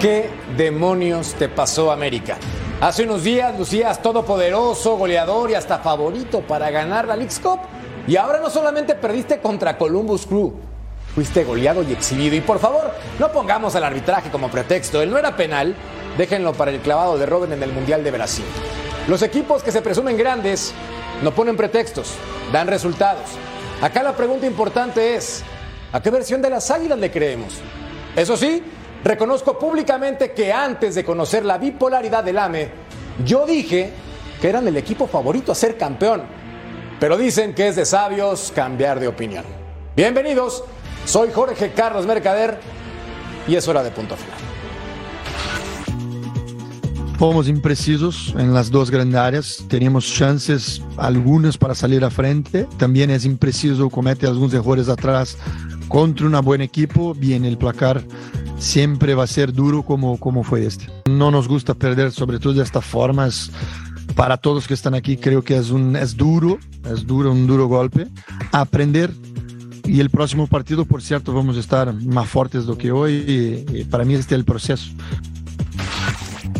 [0.00, 0.28] ¿Qué
[0.58, 2.36] demonios te pasó, América?
[2.82, 7.60] Hace unos días lucías todopoderoso, goleador y hasta favorito para ganar la League's Cup.
[8.06, 10.52] Y ahora no solamente perdiste contra Columbus Crew,
[11.14, 12.36] fuiste goleado y exhibido.
[12.36, 15.00] Y por favor, no pongamos al arbitraje como pretexto.
[15.00, 15.74] Él no era penal,
[16.18, 18.44] déjenlo para el clavado de Robin en el Mundial de Brasil.
[19.08, 20.74] Los equipos que se presumen grandes
[21.22, 22.12] no ponen pretextos,
[22.52, 23.30] dan resultados.
[23.80, 25.42] Acá la pregunta importante es,
[25.90, 27.54] ¿a qué versión de las águilas le creemos?
[28.14, 28.62] Eso sí,
[29.06, 32.70] Reconozco públicamente que antes de conocer la bipolaridad del AME,
[33.24, 33.92] yo dije
[34.40, 36.22] que eran el equipo favorito a ser campeón.
[36.98, 39.44] Pero dicen que es de sabios cambiar de opinión.
[39.94, 40.64] Bienvenidos,
[41.04, 42.58] soy Jorge Carlos Mercader
[43.46, 44.40] y es hora de punto final.
[47.16, 53.10] Fomos imprecisos en las dos grandes áreas, teníamos chances algunas para salir a frente, también
[53.10, 55.38] es impreciso, comete algunos errores atrás
[55.86, 58.02] contra un buen equipo, viene el placar
[58.58, 60.86] siempre va a ser duro como, como fue este.
[61.06, 63.28] No nos gusta perder, sobre todo de esta forma.
[64.14, 66.58] para todos que están aquí, creo que es, un, es duro,
[66.90, 68.06] es duro, un duro golpe.
[68.52, 69.10] Aprender
[69.84, 73.86] y el próximo partido, por cierto, vamos a estar más fuertes do que hoy.
[73.90, 74.90] Para mí este es el proceso.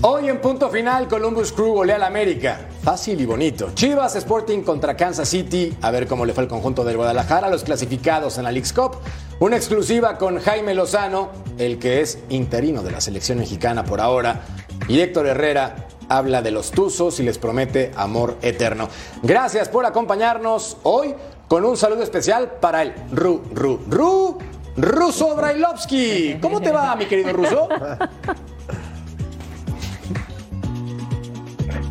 [0.02, 2.68] Hoy en punto final, Columbus Crew golea al América.
[2.82, 3.70] Fácil y bonito.
[3.74, 5.74] Chivas Sporting contra Kansas City.
[5.80, 8.98] A ver cómo le fue el conjunto del Guadalajara, los clasificados en la League's Cup.
[9.38, 14.40] Una exclusiva con Jaime Lozano, el que es interino de la selección mexicana por ahora.
[14.88, 18.88] Y Héctor Herrera habla de los Tuzos y les promete amor eterno.
[19.22, 21.14] Gracias por acompañarnos hoy
[21.48, 24.38] con un saludo especial para el Ru, Ru, Ru,
[24.74, 26.38] Ruso Brailovsky.
[26.40, 27.68] ¿Cómo te va, mi querido Ruso?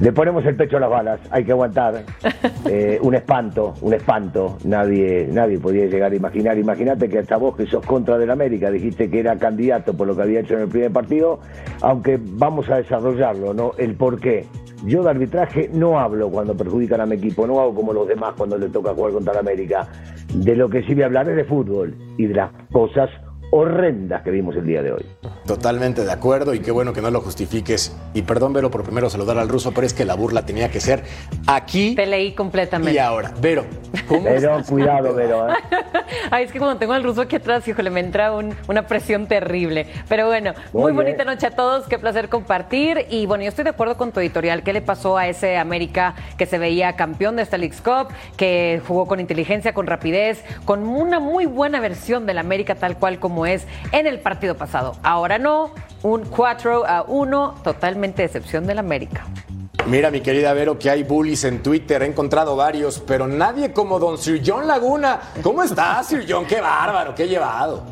[0.02, 2.04] Le ponemos el pecho a las balas, hay que aguantar.
[2.68, 4.58] Eh, un espanto, un espanto.
[4.64, 6.58] Nadie, nadie podía llegar a imaginar.
[6.58, 10.16] Imagínate que hasta vos que sos contra del América dijiste que era candidato por lo
[10.16, 11.40] que había hecho en el primer partido,
[11.82, 13.74] aunque vamos a desarrollarlo, ¿no?
[13.78, 14.48] El por qué.
[14.84, 18.34] Yo de arbitraje no hablo cuando perjudican a mi equipo, no hago como los demás
[18.36, 19.88] cuando le toca jugar contra el América.
[20.34, 23.12] De lo que sí voy a hablar es de fútbol y de las cosas
[23.52, 25.06] horrendas que vimos el día de hoy.
[25.46, 27.96] Totalmente de acuerdo y qué bueno que no lo justifiques.
[28.14, 30.80] Y perdón, Vero, por primero saludar al ruso, pero es que la burla tenía que
[30.80, 31.04] ser
[31.48, 31.96] aquí.
[31.96, 32.94] Te leí completamente.
[32.94, 33.66] Y ahora, Vero,
[34.08, 35.50] ¿cómo Vero, cuidado, Vero.
[35.50, 35.54] ¿eh?
[36.32, 39.88] Ay, es que cuando tengo al ruso aquí atrás, híjole, me entra una presión terrible.
[40.08, 43.06] Pero bueno, muy bonita noche a todos, qué placer compartir.
[43.10, 44.64] Y bueno, yo estoy de acuerdo con tu editorial.
[44.64, 48.82] ¿Qué le pasó a ese América que se veía campeón de esta League's Cup, que
[48.88, 53.46] jugó con inteligencia, con rapidez, con una muy buena versión del América tal cual como
[53.46, 54.96] es en el partido pasado.
[55.04, 55.74] Ahora no,
[56.04, 59.26] un 4 a 1, totalmente excepción del América.
[59.88, 64.00] Mira, mi querida Vero, que hay bullies en Twitter, he encontrado varios, pero nadie como
[64.00, 65.20] don Sir John Laguna.
[65.44, 66.48] ¿Cómo estás, Sir John?
[66.48, 67.84] Qué bárbaro, qué llevado.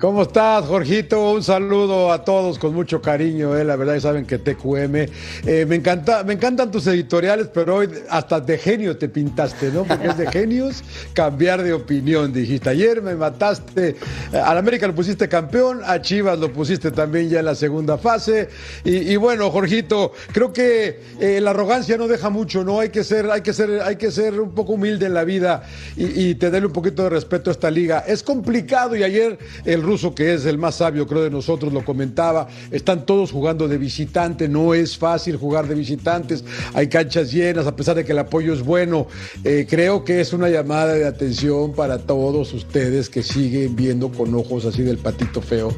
[0.00, 1.32] ¿Cómo estás, Jorgito?
[1.32, 3.64] Un saludo a todos con mucho cariño, eh.
[3.64, 4.96] la verdad ya saben que TQM.
[4.96, 9.84] Eh, me, encanta, me encantan tus editoriales, pero hoy hasta de genio te pintaste, ¿no?
[9.84, 12.70] Porque es de genios cambiar de opinión, dijiste.
[12.70, 13.96] Ayer me mataste,
[14.32, 17.98] eh, al América lo pusiste campeón, a Chivas lo pusiste también ya en la segunda
[17.98, 18.48] fase.
[18.84, 22.80] Y, bueno, Jorgito, creo que eh, la arrogancia no deja mucho, ¿no?
[22.80, 25.62] Hay que ser, hay que ser, hay que ser un poco humilde en la vida
[25.94, 28.02] y, y tenerle un poquito de respeto a esta liga.
[28.06, 31.84] Es complicado y ayer el ruso, que es el más sabio, creo, de nosotros, lo
[31.84, 32.46] comentaba.
[32.70, 36.44] Están todos jugando de visitante, no es fácil jugar de visitantes.
[36.74, 39.08] Hay canchas llenas, a pesar de que el apoyo es bueno.
[39.42, 44.32] Eh, creo que es una llamada de atención para todos ustedes que siguen viendo con
[44.34, 45.74] ojos así del patito feo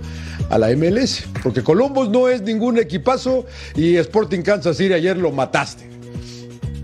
[0.51, 1.25] a la MLS.
[1.43, 5.93] Porque Columbus no es ningún equipazo y Sporting Kansas City ayer lo mataste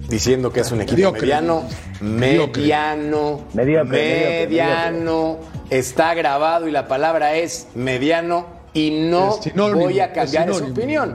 [0.08, 1.64] diciendo que es un equipo mediano,
[2.00, 5.38] mediano, mediano,
[5.70, 11.14] está grabado y la palabra es mediano y no voy a cambiar esa opinión.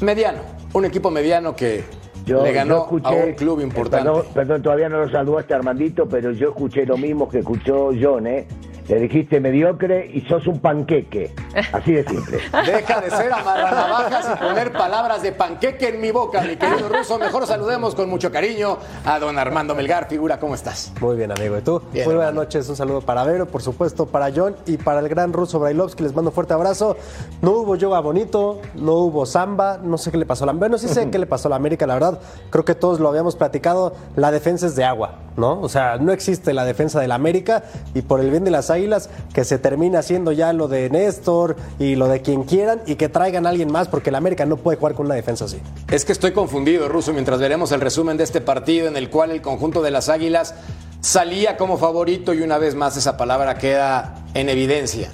[0.00, 0.40] Mediano,
[0.72, 1.84] un equipo mediano que
[2.26, 4.10] le ganó a un club importante.
[4.34, 8.46] Perdón, todavía no lo saludaste Armandito, pero yo escuché lo mismo que escuchó John, ¿eh?
[8.88, 11.34] Le dijiste mediocre y sos un panqueque.
[11.72, 12.38] Así de simple.
[12.66, 17.18] Deja de ser amarranavajas y poner palabras de panqueque en mi boca, mi querido ruso.
[17.18, 20.08] Mejor saludemos con mucho cariño a don Armando Melgar.
[20.08, 20.92] Figura, ¿cómo estás?
[21.00, 21.56] Muy bien, amigo.
[21.58, 21.80] ¿Y tú?
[21.92, 22.44] Bien, Muy buenas hermano.
[22.44, 22.68] noches.
[22.68, 26.02] Un saludo para Vero, por supuesto, para John y para el gran ruso Brailovsky.
[26.02, 26.96] Les mando un fuerte abrazo.
[27.42, 30.78] No hubo yoga bonito, no hubo samba, no sé qué le pasó a la Bueno,
[30.78, 32.20] sí sé qué le pasó a la América, la verdad.
[32.50, 33.94] Creo que todos lo habíamos platicado.
[34.16, 35.60] La defensa es de agua, ¿no?
[35.60, 37.62] O sea, no existe la defensa de la América
[37.94, 41.47] y por el bien de las águilas, que se termine haciendo ya lo de Néstor
[41.78, 44.56] y lo de quien quieran y que traigan a alguien más, porque la América no
[44.56, 45.58] puede jugar con una defensa así.
[45.90, 49.30] Es que estoy confundido, Ruso, mientras veremos el resumen de este partido en el cual
[49.30, 50.54] el conjunto de las Águilas
[51.00, 55.10] salía como favorito y una vez más esa palabra queda en evidencia.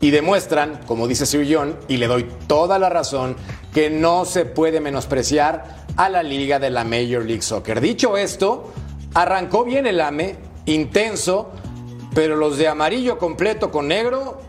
[0.00, 3.36] Y demuestran, como dice Sir John, y le doy toda la razón,
[3.72, 7.80] que no se puede menospreciar a la liga de la Major League Soccer.
[7.80, 8.72] Dicho esto,
[9.14, 10.36] arrancó bien el AME,
[10.66, 11.50] intenso,
[12.14, 14.40] pero los de amarillo completo con negro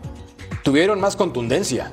[0.62, 1.92] tuvieron más contundencia.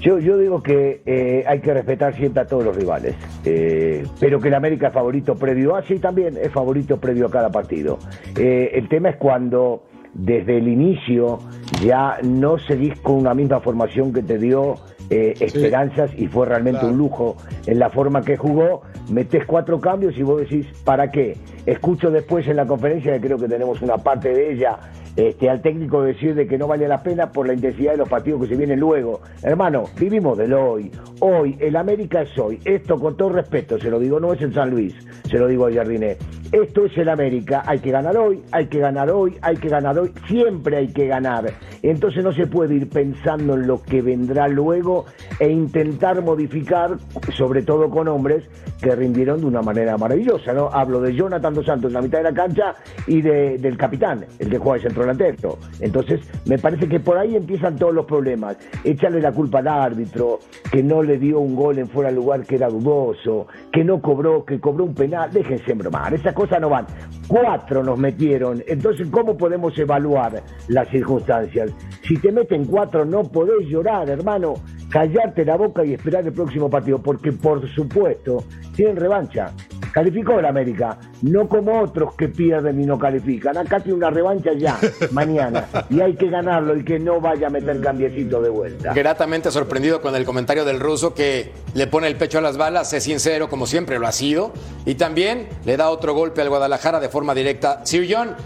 [0.00, 4.40] Yo, yo digo que eh, hay que respetar siempre a todos los rivales, eh, pero
[4.40, 7.98] que el América es favorito previo a, sí también es favorito previo a cada partido.
[8.36, 11.38] Eh, el tema es cuando desde el inicio
[11.84, 14.74] ya no seguís con una misma formación que te dio
[15.08, 16.94] eh, esperanzas y fue realmente Claro.
[16.94, 17.36] un lujo
[17.66, 21.36] en la forma que jugó, metés cuatro cambios y vos decís, ¿para qué?
[21.64, 24.78] Escucho después en la conferencia, que creo que tenemos una parte de ella,
[25.16, 28.08] este, al técnico decir de que no vale la pena por la intensidad de los
[28.08, 29.20] partidos que se vienen luego.
[29.42, 30.90] Hermano, vivimos del hoy.
[31.20, 32.58] Hoy, el América es hoy.
[32.64, 34.94] Esto con todo respeto, se lo digo, no es el San Luis,
[35.28, 36.16] se lo digo a Jardiné.
[36.52, 39.98] Esto es el América, hay que ganar hoy, hay que ganar hoy, hay que ganar
[39.98, 41.50] hoy, siempre hay que ganar.
[41.82, 45.06] Entonces no se puede ir pensando en lo que vendrá luego
[45.40, 46.98] e intentar modificar,
[47.34, 48.44] sobre todo con hombres
[48.82, 50.68] que rindieron de una manera maravillosa, ¿no?
[50.70, 52.74] Hablo de Jonathan Dos Santos en la mitad de la cancha
[53.06, 55.58] y de- del capitán, el que juega de centro delantero.
[55.80, 58.58] Entonces, me parece que por ahí empiezan todos los problemas.
[58.84, 60.40] Echarle la culpa al árbitro,
[60.70, 64.02] que no le dio un gol en fuera de lugar que era dudoso, que no
[64.02, 65.30] cobró, que cobró un penal.
[65.32, 66.86] Déjense bromar, esas cosas no van.
[67.28, 68.62] Cuatro nos metieron.
[68.66, 71.70] Entonces, ¿cómo podemos evaluar las circunstancias?
[72.06, 74.54] Si te meten cuatro, no podés llorar, hermano.
[74.92, 78.44] Callarte la boca y esperar el próximo partido, porque por supuesto
[78.76, 79.50] tienen revancha.
[79.90, 83.56] Calificó el América, no como otros que pierden y no califican.
[83.56, 84.78] Acá tiene una revancha ya,
[85.10, 88.92] mañana, y hay que ganarlo y que no vaya a meter cambiecito de vuelta.
[88.92, 92.92] Gratamente sorprendido con el comentario del ruso que le pone el pecho a las balas,
[92.92, 94.52] es sincero como siempre lo ha sido,
[94.84, 97.80] y también le da otro golpe al Guadalajara de forma directa.
[97.84, 98.36] Sir John,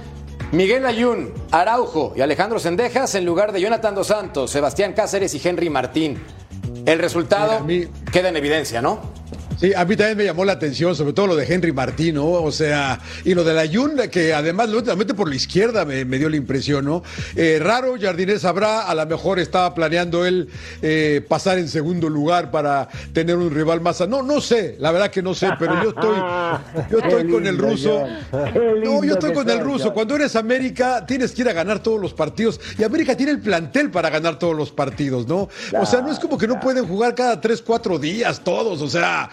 [0.53, 5.47] Miguel Ayun, Araujo y Alejandro Sendejas en lugar de Jonathan Dos Santos, Sebastián Cáceres y
[5.47, 6.23] Henry Martín.
[6.87, 9.01] El resultado Mira, a mí- queda en evidencia, ¿no?
[9.59, 12.27] Sí, a mí también me llamó la atención, sobre todo lo de Henry Martín, ¿no?
[12.27, 16.19] O sea, y lo de la Yun, que además últimamente por la izquierda me, me
[16.19, 17.03] dio la impresión, ¿no?
[17.35, 20.51] Eh, raro, Jardinés sabrá, a lo mejor estaba planeando él
[20.83, 24.07] eh, pasar en segundo lugar para tener un rival más.
[24.07, 26.17] No, no sé, la verdad que no sé, pero yo estoy,
[26.91, 28.07] yo estoy con el ruso.
[28.85, 29.95] No, yo estoy con el ruso.
[29.95, 32.61] Cuando eres América, tienes que ir a ganar todos los partidos.
[32.79, 35.49] Y América tiene el plantel para ganar todos los partidos, ¿no?
[35.81, 38.83] O sea, no es como que no pueden jugar cada tres, cuatro días todos.
[38.83, 39.31] O sea,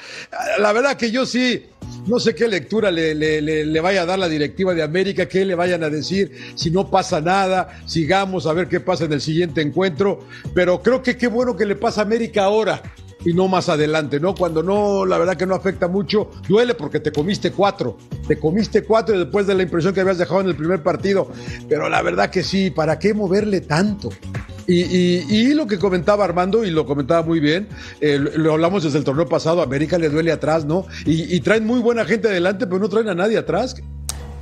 [0.60, 1.65] la verdad que yo sí,
[2.07, 5.83] no sé qué lectura le, vaya a dar la directiva de América, qué le vayan
[5.83, 10.19] a decir, si no pasa nada, sigamos a ver qué pasa en el siguiente encuentro.
[10.54, 12.81] Pero creo que qué bueno que le pasa a América ahora
[13.25, 14.36] y no más adelante, ¿no?
[14.36, 18.84] Cuando no, la verdad que no afecta mucho, duele porque te comiste cuatro, te comiste
[18.84, 21.32] cuatro después de la impresión que habías dejado en el primer partido,
[21.70, 24.10] pero la verdad que sí, ¿para qué moverle tanto?
[24.67, 27.67] Y, lo que comentaba Armando, y lo comentaba muy bien,
[28.01, 30.86] eh, lo, hablamos desde el torneo pasado, América le duele atrás, ¿no?
[31.05, 33.75] Y, y traen muy buena gente adelante, pero no traen a nadie atrás.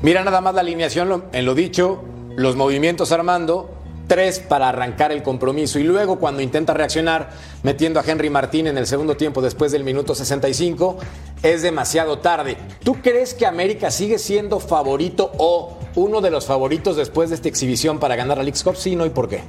[0.02, 2.04] Mira nada más la alineación en lo dicho,
[2.36, 7.30] los movimientos Armando, tres para arrancar el compromiso y luego cuando intenta reaccionar
[7.64, 10.98] metiendo a Henry Martín en el segundo tiempo después del minuto 65
[11.44, 12.58] es demasiado tarde.
[12.84, 17.48] ¿Tú crees que América sigue siendo favorito o uno de los favoritos después de esta
[17.48, 18.76] exhibición para ganar la League Cup?
[18.76, 19.44] Sí, no y por qué.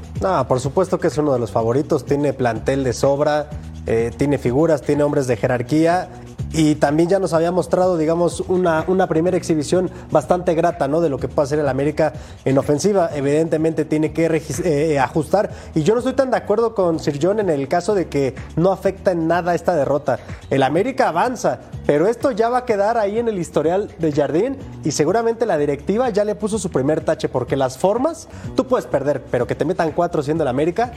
[0.48, 3.48] Por supuesto que es uno de los favoritos, tiene plantel de sobra,
[3.86, 6.08] eh, tiene figuras, tiene hombres de jerarquía
[6.52, 11.00] y también ya nos había mostrado, digamos, una, una primera exhibición bastante grata, ¿no?
[11.00, 12.12] De lo que puede hacer el América
[12.44, 13.10] en ofensiva.
[13.14, 17.18] Evidentemente tiene que regis- eh, ajustar y yo no estoy tan de acuerdo con Sir
[17.22, 20.18] John en el caso de que no afecta en nada esta derrota.
[20.50, 24.56] El América avanza, pero esto ya va a quedar ahí en el historial de Jardín
[24.84, 28.86] y seguramente la directiva ya le puso su primer tache porque las formas, tú puedes
[28.86, 30.92] perder, pero que te metan cuatro siendo el América,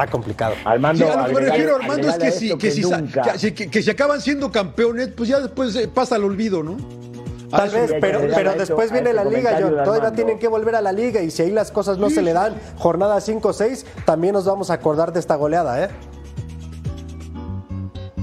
[0.00, 0.54] está complicado.
[0.64, 3.00] Armando, Sí, a lo que me refiero, Armando, es que si, esto que, si, sa-
[3.00, 6.24] nunca- que, si- que- que si acaban siendo campeones, pues ya después eh, pasa al
[6.24, 6.76] olvido, ¿no?
[7.50, 9.70] Tal eso vez, pero, pero después viene ese la liga, John.
[9.70, 10.12] Todavía Armando.
[10.12, 12.54] tienen que volver a la liga y si ahí las cosas no se le dan,
[12.76, 15.88] jornada 5-6, también nos vamos a acordar de esta goleada, ¿eh?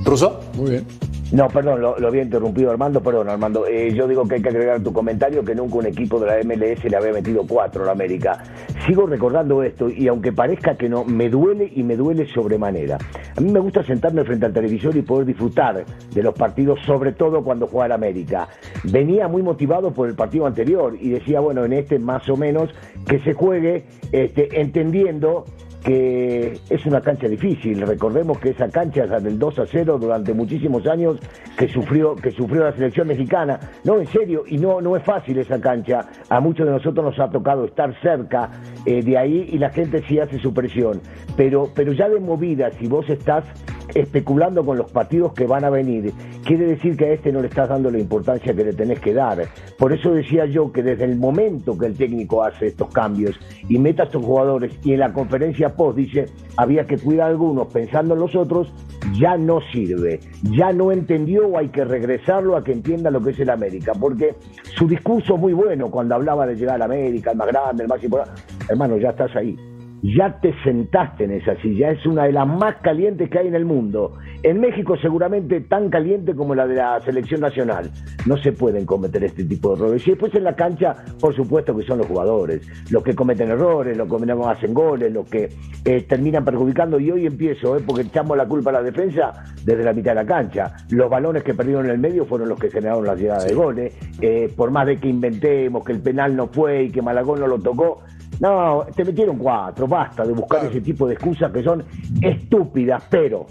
[0.06, 0.40] ¿Ruso?
[0.54, 0.88] Muy bien.
[1.32, 3.68] No, perdón, lo, había interrumpido Armando, perdón Armando.
[3.68, 6.38] Eh, yo digo que hay que agregar tu comentario que nunca un equipo de la
[6.38, 8.42] MLS le había metido cuatro a América.
[8.86, 12.98] Sigo recordando esto y aunque parezca que no, me duele y me duele sobremanera.
[13.36, 17.12] A mí me gusta sentarme frente al televisor y poder disfrutar de los partidos, sobre
[17.12, 18.48] todo cuando juega la América.
[18.86, 22.70] Venía muy motivado por el partido anterior y decía, bueno, en este más o menos
[23.06, 25.44] que se juegue este, entendiendo
[25.84, 27.82] que es una cancha difícil.
[27.82, 31.20] Recordemos que esa cancha es la del 2 a 0 durante muchísimos años
[31.58, 33.60] que sufrió que sufrió la selección mexicana.
[33.84, 36.08] No, en serio, y no no es fácil esa cancha.
[36.30, 38.52] A muchos de nosotros nos ha tocado estar cerca
[38.86, 41.02] eh, de ahí y la gente sí hace su presión.
[41.36, 43.46] Pero pero ya de movida, si vos estás
[43.94, 46.14] especulando con los partidos que van a venir,
[46.46, 49.14] quiere decir que a este no le estás dando la importancia que le tenés que
[49.14, 49.44] dar.
[49.78, 53.36] Por eso decía yo que desde el momento que el técnico hace estos cambios
[53.68, 56.26] y meta a estos jugadores y en la conferencia post dice
[56.58, 58.72] había que cuidar a algunos pensando en los otros,
[59.14, 63.32] ya no sirve, ya no entendió o hay que regresarlo a que entienda lo que
[63.32, 64.36] es el América, porque
[64.76, 67.90] su discurso es muy bueno cuando hablaba de llegar a América, el más grande, el
[67.90, 69.56] más importante, hermano, ya estás ahí
[70.04, 73.56] ya te sentaste en esa silla, es una de las más calientes que hay en
[73.56, 74.14] el mundo.
[74.44, 77.90] En México seguramente tan caliente como la de la selección nacional.
[78.26, 80.08] No se pueden cometer este tipo de errores.
[80.08, 82.62] Y después en la cancha, por supuesto que son los jugadores,
[82.92, 85.50] los que cometen errores, los que no hacen goles, los que
[85.86, 87.00] eh, terminan perjudicando.
[87.00, 90.16] Y hoy empiezo, eh, porque echamos la culpa a la defensa desde la mitad de
[90.16, 90.76] la cancha.
[90.90, 93.96] Los balones que perdieron en el medio fueron los que generaron la llegada de goles.
[94.22, 97.48] Eh, por más de que inventemos que el penal no fue y que Malagón no
[97.48, 98.02] lo tocó,
[98.40, 101.84] no, te metieron cuatro, basta de buscar ese tipo de excusas que son
[102.22, 103.48] estúpidas, pero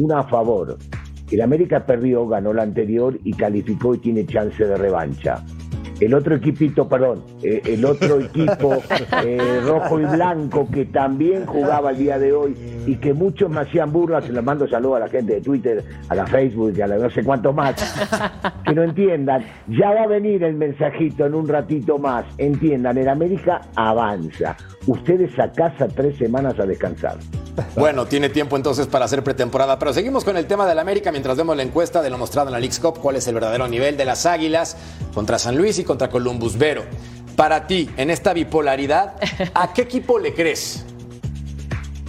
[0.00, 0.76] una a favor.
[1.30, 5.44] El América perdió, ganó la anterior y calificó y tiene chance de revancha.
[6.00, 8.82] El otro equipito, perdón, eh, el otro equipo
[9.24, 12.54] eh, rojo y blanco que también jugaba el día de hoy
[12.86, 15.84] y que muchos me hacían burlas, se les mando saludos a la gente de Twitter,
[16.08, 17.74] a la Facebook y a la no sé cuántos más,
[18.64, 23.08] que no entiendan, ya va a venir el mensajito en un ratito más, entiendan, el
[23.08, 27.18] América avanza, ustedes a casa tres semanas a descansar.
[27.74, 31.36] Bueno, tiene tiempo entonces para hacer pretemporada, pero seguimos con el tema del América mientras
[31.36, 33.96] vemos la encuesta de lo mostrado en la League's Cup, cuál es el verdadero nivel
[33.96, 34.76] de las Águilas
[35.14, 36.58] contra San Luis y contra Columbus.
[36.58, 36.84] Vero,
[37.34, 39.14] para ti, en esta bipolaridad,
[39.54, 40.84] ¿a qué equipo le crees?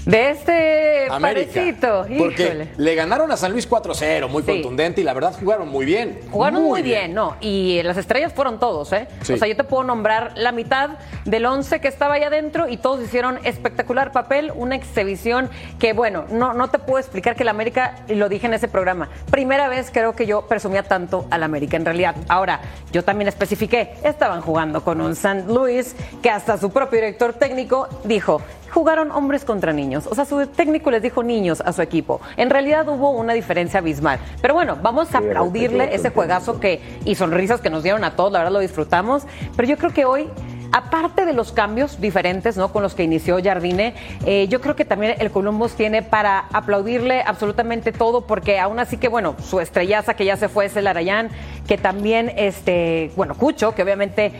[0.07, 1.51] De este América.
[1.53, 2.67] parecito, Porque híjole.
[2.77, 4.47] le ganaron a San Luis 4-0, muy Sí.
[4.53, 6.21] contundente, y la verdad jugaron muy bien.
[6.31, 7.13] Jugaron muy, bien.
[7.13, 7.35] no.
[7.41, 9.07] Y las estrellas fueron todos, ¿eh?
[9.21, 9.33] Sí.
[9.33, 10.91] O sea, yo te puedo nombrar la mitad
[11.25, 16.23] del 11 que estaba ahí adentro y todos hicieron espectacular papel, una exhibición que, bueno,
[16.29, 19.67] no, no te puedo explicar que la América, y lo dije en ese programa, primera
[19.67, 22.15] vez creo que yo presumía tanto al América en realidad.
[22.29, 22.61] Ahora,
[22.93, 25.43] yo también especifiqué, estaban jugando con un St.
[25.47, 30.07] Louis que hasta su propio director técnico dijo, jugaron hombres contra niños.
[30.07, 32.21] O sea, su técnico les dijo niños a su equipo.
[32.36, 34.19] En realidad hubo una diferencia abismal.
[34.41, 38.15] Pero bueno, vamos a Sí, aplaudirle ese juegazo que y sonrisas que nos dieron a
[38.15, 39.24] todos, la verdad lo disfrutamos.
[39.55, 40.29] Pero yo creo que hoy
[40.71, 42.71] Aparte de los cambios diferentes ¿no?
[42.71, 43.93] con los que inició Jardine,
[44.25, 48.97] eh, yo creo que también el Columbus tiene para aplaudirle absolutamente todo, porque aún así
[48.97, 51.29] que, bueno, su estrellaza que ya se fue es el Arayán,
[51.67, 54.33] que también, este, bueno, Cucho, que obviamente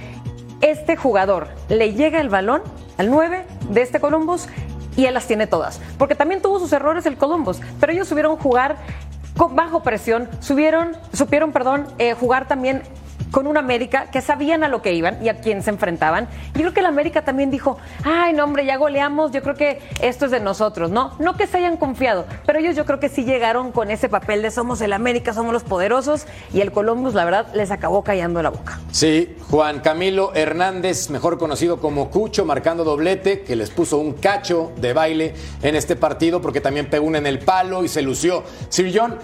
[0.61, 2.61] este jugador le llega el balón
[2.97, 4.47] al 9 de este Columbus
[4.95, 5.79] y él las tiene todas.
[5.97, 8.77] Porque también tuvo sus errores el Columbus, pero ellos subieron jugar
[9.37, 12.81] con bajo presión, subieron, supieron, perdón, eh, jugar también
[13.31, 16.27] con una América que sabían a lo que iban y a quién se enfrentaban.
[16.55, 19.79] Y creo que la América también dijo, ay, no, hombre, ya goleamos, yo creo que
[20.01, 21.13] esto es de nosotros, ¿no?
[21.19, 24.41] No que se hayan confiado, pero ellos yo creo que sí llegaron con ese papel
[24.41, 28.41] de somos el América, somos los poderosos, y el Columbus, la verdad, les acabó callando
[28.41, 28.79] la boca.
[28.91, 34.72] Sí, Juan Camilo Hernández, mejor conocido como Cucho, marcando doblete, que les puso un cacho
[34.77, 38.43] de baile en este partido porque también pegó una en el palo y se lució.
[38.69, 39.17] Sir John,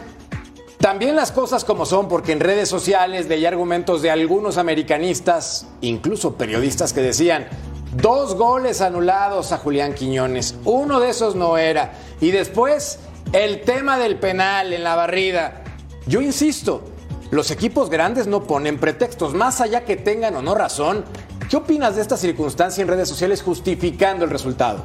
[0.83, 6.35] también las cosas como son, porque en redes sociales veía argumentos de algunos americanistas, incluso
[6.35, 7.47] periodistas, que decían,
[7.93, 11.93] dos goles anulados a Julián Quiñones, uno de esos no era.
[12.19, 12.99] Y después,
[13.31, 15.63] el tema del penal en la barrida.
[16.05, 16.83] Yo insisto,
[17.31, 21.05] los equipos grandes no ponen pretextos, más allá que tengan o no razón.
[21.49, 24.83] ¿Qué opinas de esta circunstancia en redes sociales justificando el resultado?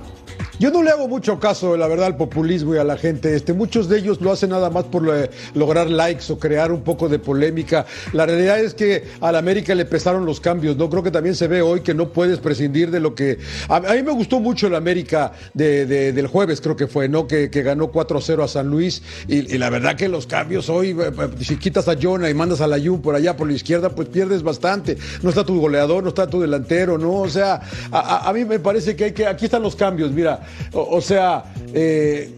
[0.59, 3.37] Yo no le hago mucho caso, la verdad, al populismo y a la gente.
[3.37, 6.83] Este, muchos de ellos lo hacen nada más por eh, lograr likes o crear un
[6.83, 7.87] poco de polémica.
[8.13, 10.91] La realidad es que a la América le pesaron los cambios, ¿no?
[10.91, 13.39] Creo que también se ve hoy que no puedes prescindir de lo que.
[13.69, 17.29] A, mí me gustó mucho el América del jueves, creo que fue, ¿no?
[17.29, 19.03] Que, ganó 4-0 a San Luis.
[19.29, 22.61] Y, la verdad que los cambios hoy, eh, eh, si quitas a Jonah y mandas
[22.61, 24.99] a la Jun por allá, por la izquierda, pues pierdes bastante.
[25.23, 27.15] No está tu goleador, no está tu delantero, ¿no?
[27.15, 27.61] O sea,
[27.93, 29.25] a, a mí me parece que hay que.
[29.25, 30.48] Aquí están los cambios, mira.
[30.73, 32.31] O, sea, eh,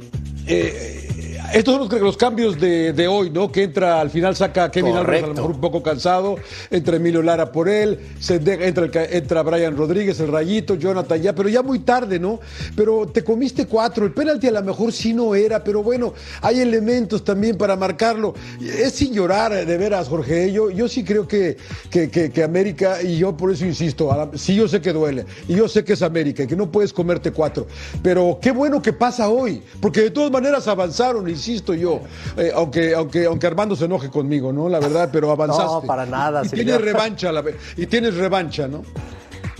[0.46, 1.09] eh,
[1.52, 3.50] estos son los, cambios de, hoy, ¿no?
[3.50, 6.36] Que entra, al final saca Kevin Álvarez a lo mejor un poco cansado,
[6.70, 11.48] entra Emilio Lara por él, se entra, entra Brian Rodríguez, el rayito, Jonathan ya, pero
[11.48, 12.40] ya muy tarde, ¿no?
[12.76, 16.60] Pero te comiste cuatro, el penalti a lo mejor sí no era, pero bueno, hay
[16.60, 18.34] elementos también para marcarlo.
[18.60, 20.52] Es sin llorar, de veras, Jorge.
[20.52, 21.56] Yo, yo sí creo que,
[21.90, 25.84] que, América, y yo por eso insisto, sí yo sé que duele, y yo sé
[25.84, 27.66] que es América, y que no puedes comerte cuatro,
[28.02, 32.00] pero qué bueno que pasa hoy, porque de todas maneras avanzaron y insisto yo,
[32.36, 34.68] eh, aunque, aunque, aunque Armando se enoje conmigo, ¿no?
[34.68, 35.64] La verdad, pero avanzaste.
[35.64, 36.42] No, para nada.
[36.44, 37.32] Y tienes revancha,
[37.76, 38.82] y tienes revancha, ¿no?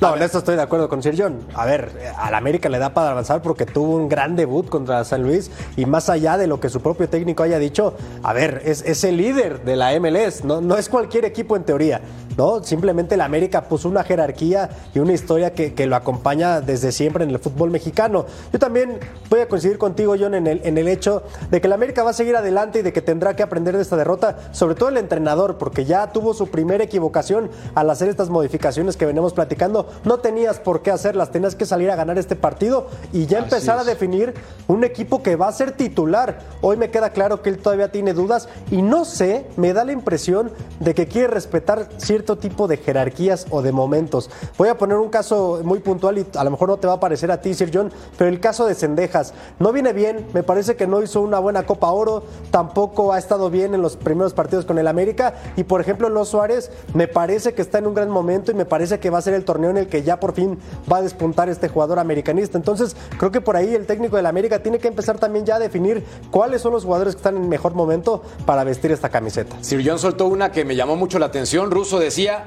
[0.00, 1.40] No, en esto estoy de acuerdo con Sir John.
[1.54, 5.22] A ver, al América le da para avanzar porque tuvo un gran debut contra San
[5.22, 9.04] Luis y más allá de lo que su propio técnico haya dicho, a ver, es,
[9.04, 12.00] el líder de la MLS, no, no es cualquier equipo en teoría.
[12.36, 12.62] ¿No?
[12.62, 17.30] Simplemente el América puso una jerarquía y una historia que, lo acompaña desde siempre en
[17.30, 18.26] el fútbol mexicano.
[18.52, 21.72] Yo también voy a coincidir contigo, John, en el, en el hecho de que el
[21.72, 24.74] América va a seguir adelante y de que tendrá que aprender de esta derrota, sobre
[24.74, 29.32] todo el entrenador, porque ya tuvo su primera equivocación al hacer estas modificaciones que venimos
[29.32, 29.88] platicando.
[30.04, 33.78] No tenías por qué hacerlas, tenías que salir a ganar este partido y ya empezar
[33.78, 34.34] a definir
[34.68, 36.40] un equipo que va a ser titular.
[36.60, 39.92] Hoy me queda claro que él todavía tiene dudas y no sé, me da la
[39.92, 41.88] impresión de que quiere respetar
[42.22, 44.30] tipo de jerarquías o de momentos.
[44.56, 47.00] Voy a poner un caso muy puntual y a lo mejor no te va a
[47.00, 50.76] parecer a ti, Sir John, pero el caso de Cendejas no viene bien, me parece
[50.76, 54.64] que no hizo una buena Copa Oro, tampoco ha estado bien en los primeros partidos
[54.64, 58.10] con el América y por ejemplo Los Suárez me parece que está en un gran
[58.10, 60.32] momento y me parece que va a ser el torneo en el que ya por
[60.32, 60.58] fin
[60.90, 62.58] va a despuntar este jugador americanista.
[62.58, 65.58] Entonces creo que por ahí el técnico del América tiene que empezar también ya a
[65.58, 69.56] definir cuáles son los jugadores que están en mejor momento para vestir esta camiseta.
[69.60, 72.44] Sir John soltó una que me llamó mucho la atención, Russo decía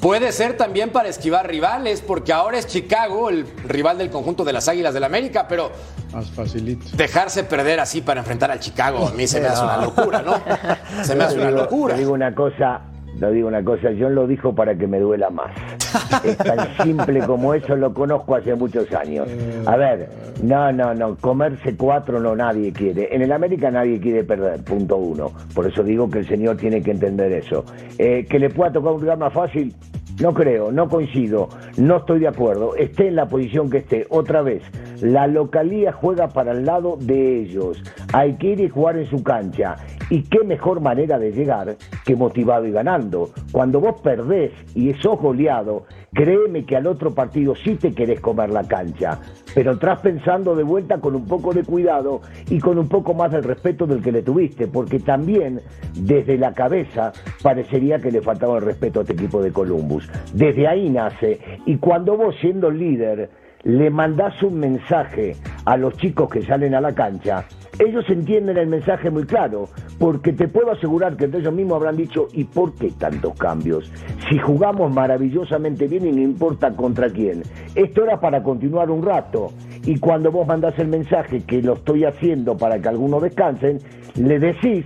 [0.00, 4.52] puede ser también para esquivar rivales, porque ahora es Chicago el rival del conjunto de
[4.52, 5.72] las Águilas del América, pero
[6.12, 6.84] más facilito.
[6.94, 10.34] Dejarse perder así para enfrentar al Chicago, a mí se me hace una locura, ¿no?
[11.04, 11.94] Se me hace una locura.
[11.94, 12.82] Te digo una cosa,
[13.18, 15.52] te digo una cosa, John lo dijo para que me duela más.
[16.24, 19.28] Es tan simple como eso, lo conozco hace muchos años.
[19.66, 20.08] A ver,
[20.42, 23.14] no, no, no, comerse cuatro no nadie quiere.
[23.14, 25.32] En el América nadie quiere perder, punto uno.
[25.54, 27.64] Por eso digo que el señor tiene que entender eso.
[27.98, 29.74] Eh, que le pueda tocar un lugar más fácil,
[30.20, 32.76] no creo, no coincido, no estoy de acuerdo.
[32.76, 34.06] Esté en la posición que esté.
[34.10, 34.62] Otra vez,
[35.00, 37.82] la localía juega para el lado de ellos.
[38.12, 39.76] Hay que ir y jugar en su cancha.
[40.10, 43.30] Y qué mejor manera de llegar que motivado y ganando.
[43.52, 48.50] Cuando vos perdés y sos goleado, créeme que al otro partido sí te querés comer
[48.50, 49.18] la cancha.
[49.54, 53.32] Pero entras pensando de vuelta con un poco de cuidado y con un poco más
[53.32, 54.66] del respeto del que le tuviste.
[54.66, 55.60] Porque también
[55.94, 57.12] desde la cabeza
[57.42, 60.08] parecería que le faltaba el respeto a este equipo de Columbus.
[60.32, 61.40] Desde ahí nace.
[61.66, 63.30] Y cuando vos siendo líder
[63.64, 67.46] le mandás un mensaje a los chicos que salen a la cancha,
[67.78, 71.96] ellos entienden el mensaje muy claro, porque te puedo asegurar que entre ellos mismos habrán
[71.96, 73.90] dicho, ¿y por qué tantos cambios?
[74.28, 77.42] Si jugamos maravillosamente bien y no importa contra quién.
[77.74, 79.52] Esto era para continuar un rato.
[79.84, 83.78] Y cuando vos mandás el mensaje que lo estoy haciendo para que algunos descansen,
[84.14, 84.84] le decís,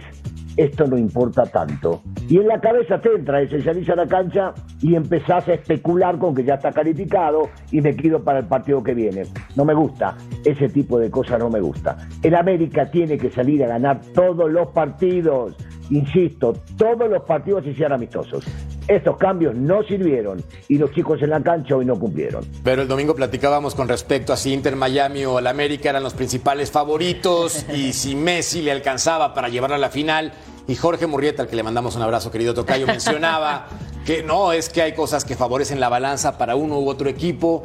[0.58, 2.02] esto no importa tanto.
[2.28, 6.18] Y en la cabeza te entra ese salís a la cancha y empezás a especular
[6.18, 9.22] con que ya está calificado y me quedo para el partido que viene.
[9.54, 11.96] No me gusta, ese tipo de cosas no me gusta.
[12.22, 15.54] El América tiene que salir a ganar todos los partidos,
[15.90, 18.44] insisto, todos los partidos y sean amistosos.
[18.88, 22.42] Estos cambios no sirvieron y los chicos en la cancha hoy no cumplieron.
[22.64, 26.14] Pero el domingo platicábamos con respecto a si Inter Miami o el América eran los
[26.14, 30.32] principales favoritos y si Messi le alcanzaba para llevar a la final.
[30.66, 33.66] Y Jorge Murrieta, al que le mandamos un abrazo, querido Tocayo, mencionaba
[34.06, 37.62] que no, es que hay cosas que favorecen la balanza para uno u otro equipo.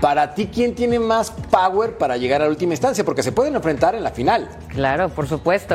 [0.00, 3.04] Para ti, ¿quién tiene más power para llegar a la última instancia?
[3.04, 4.48] Porque se pueden enfrentar en la final.
[4.68, 5.74] Claro, por supuesto.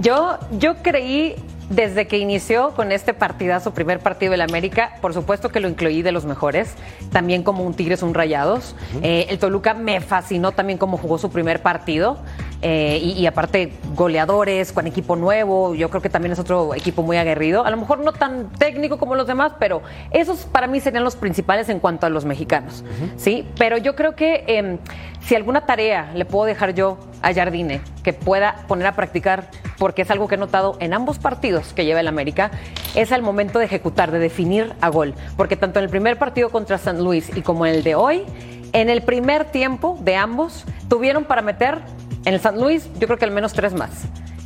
[0.00, 1.34] yo, yo creí
[1.70, 6.02] desde que inició con este partidazo, primer partido del América, por supuesto que lo incluí
[6.02, 6.74] de los mejores,
[7.12, 8.74] también como un Tigres, un Rayados.
[9.02, 12.18] Eh, el Toluca me fascinó también cómo jugó su primer partido.
[12.62, 17.02] Eh, y, y aparte goleadores, con equipo nuevo, yo creo que también es otro equipo
[17.02, 20.80] muy aguerrido, a lo mejor no tan técnico como los demás, pero esos para mí
[20.80, 22.84] serían los principales en cuanto a los mexicanos,
[23.16, 23.46] ¿sí?
[23.56, 24.78] Pero yo creo que em,
[25.20, 30.02] si alguna tarea le puedo dejar yo a Jardine que pueda poner a practicar, porque
[30.02, 32.50] es algo que he notado en ambos partidos que lleva el América,
[32.94, 35.14] es al momento de ejecutar, de definir a gol.
[35.36, 38.24] Porque tanto en el primer partido contra San Luis y como en el de hoy,
[38.72, 41.80] en el primer tiempo de ambos tuvieron para meter
[42.28, 43.90] en el San Luis, yo creo que al menos tres más.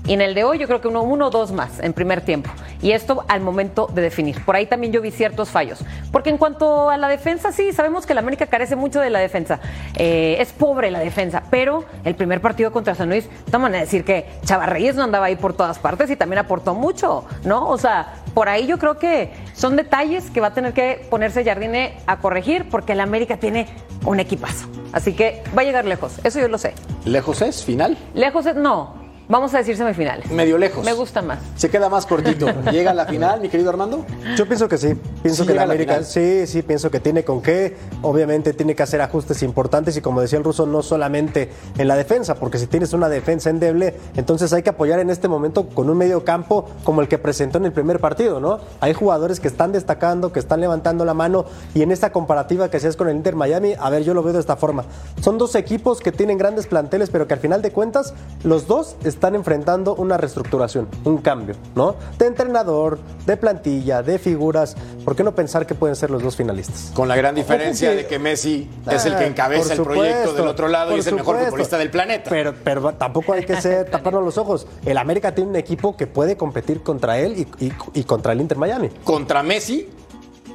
[0.05, 2.23] Y en el de hoy yo creo que uno, uno o dos más en primer
[2.23, 2.51] tiempo.
[2.83, 4.45] Y esto al momento de definir.
[4.45, 5.79] Por ahí también yo vi ciertos fallos.
[6.11, 9.21] Porque en cuanto a la defensa, sí, sabemos que la América carece mucho de la
[9.21, 9.61] defensa.
[9.97, 11.45] Eh, es pobre la defensa.
[11.51, 15.37] Pero el primer partido contra San Luis, toman a decir que Chavarreyes no andaba ahí
[15.37, 17.69] por todas partes y también aportó mucho, ¿no?
[17.69, 21.45] O sea, por ahí yo creo que son detalles que va a tener que ponerse
[21.45, 23.69] Jardine a corregir porque la América tiene
[24.05, 24.67] un equipazo.
[24.93, 26.19] Así que va a llegar lejos.
[26.25, 26.75] Eso yo lo sé.
[27.05, 27.65] ¿Lejos es?
[27.65, 27.97] ¿Final?
[28.15, 29.02] Lejos es, no.
[29.33, 30.31] Vamos a decir semifinales.
[30.31, 30.85] Medio lejos.
[30.85, 31.39] Me gusta más.
[31.57, 32.45] Se queda más cortito.
[32.71, 34.05] ¿Llega a la final, mi querido Armando?
[34.37, 34.95] Yo pienso que sí.
[35.23, 37.75] Pienso Sí que la América, sí, sí, pienso que tiene con qué.
[38.03, 41.97] Obviamente tiene que hacer ajustes importantes y como decía el ruso, no solamente en la
[41.97, 45.89] defensa, porque si tienes una defensa endeble, entonces hay que apoyar en este momento con
[45.89, 48.61] un medio campo como el que presentó en el primer partido, ¿no?
[48.81, 52.77] Hay jugadores que están destacando, que están levantando la mano y en esta comparativa que
[52.77, 54.85] hacías con el Inter Miami, a ver, yo lo veo de esta forma.
[55.23, 58.13] Son dos equipos que tienen grandes planteles, pero que al final de cuentas
[58.45, 61.97] los dos están enfrentando una reestructuración, un cambio, ¿no?
[62.19, 64.77] De entrenador, de plantilla, de figuras.
[65.05, 66.91] ¿Por qué no pensar que pueden ser los dos finalistas?
[66.95, 70.33] Con la gran diferencia que- de que Messi es el que Ah, encabeza el proyecto
[70.35, 72.31] del otro lado y es el mejor futbolista del planeta.
[72.31, 74.67] Pero, pero tampoco hay que ser, taparnos los ojos.
[74.85, 78.41] El América tiene un equipo que puede competir contra él y, y- y contra el
[78.41, 78.89] Inter Miami.
[79.05, 79.89] Contra Messi,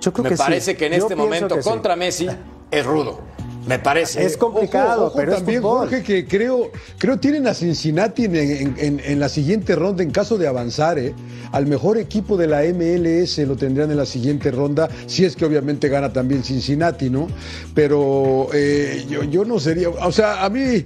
[0.01, 0.43] Yo creo me que sí.
[0.43, 1.67] parece que en Yo este momento sí.
[1.69, 2.27] contra Messi
[2.71, 3.19] es rudo.
[3.67, 4.25] Me parece.
[4.25, 5.79] Es complicado, Ojo, ojo pero también, es fútbol.
[5.79, 10.11] Jorge, que creo, creo tienen a Cincinnati en, en- en- en la siguiente ronda en
[10.11, 10.97] caso de avanzar.
[10.99, 11.13] ¿eh?
[11.51, 15.45] Al mejor equipo de la MLS lo tendrían en la siguiente ronda, si es que
[15.45, 17.27] obviamente gana también Cincinnati, ¿no?
[17.73, 20.85] Pero eh, yo, yo no sería, o sea, a mí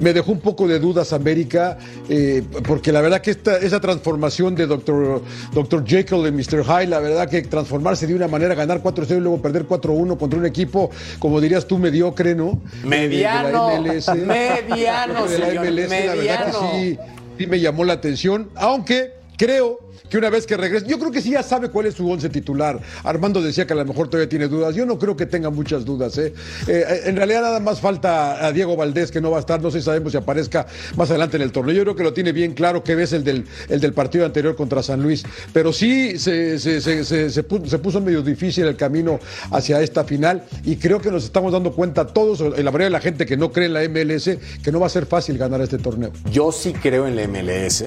[0.00, 4.54] me dejó un poco de dudas América, eh, porque la verdad que esta, esa transformación
[4.54, 5.22] de Dr.
[5.54, 5.84] Dr.
[5.86, 6.64] Jekyll en Mr.
[6.64, 10.38] Hyde, la verdad que transformarse de una manera, ganar 4-0 y luego perder 4-1 contra
[10.38, 12.60] un equipo, como dirías tú, mediocre, ¿no?
[12.84, 14.08] Mediano, De- de la MLS.
[14.26, 16.60] mediano, De la señor, MLS, la verdad mediano.
[16.72, 16.98] que sí,
[17.38, 19.78] sí me llamó la atención, aunque creo
[20.08, 22.28] que una vez que regrese, yo creo que sí ya sabe cuál es su once
[22.28, 22.80] titular.
[23.04, 24.74] Armando decía que a lo mejor todavía tiene dudas.
[24.74, 26.16] Yo no creo que tenga muchas dudas.
[26.18, 26.32] ¿eh?
[26.68, 29.60] Eh, en realidad nada más falta a Diego Valdés que no va a estar.
[29.62, 31.74] No sé si sabemos si aparezca más adelante en el torneo.
[31.74, 34.54] Yo creo que lo tiene bien claro que ves el del, el del partido anterior
[34.56, 35.24] contra San Luis.
[35.52, 39.18] Pero sí se, se- se- se- se pu- se puso medio difícil el camino
[39.50, 43.00] hacia esta final y creo que nos estamos dando cuenta todos, la mayoría de la
[43.00, 44.30] gente que no cree en la MLS,
[44.62, 46.12] que no va a ser fácil ganar este torneo.
[46.30, 47.84] Yo sí creo en la MLS.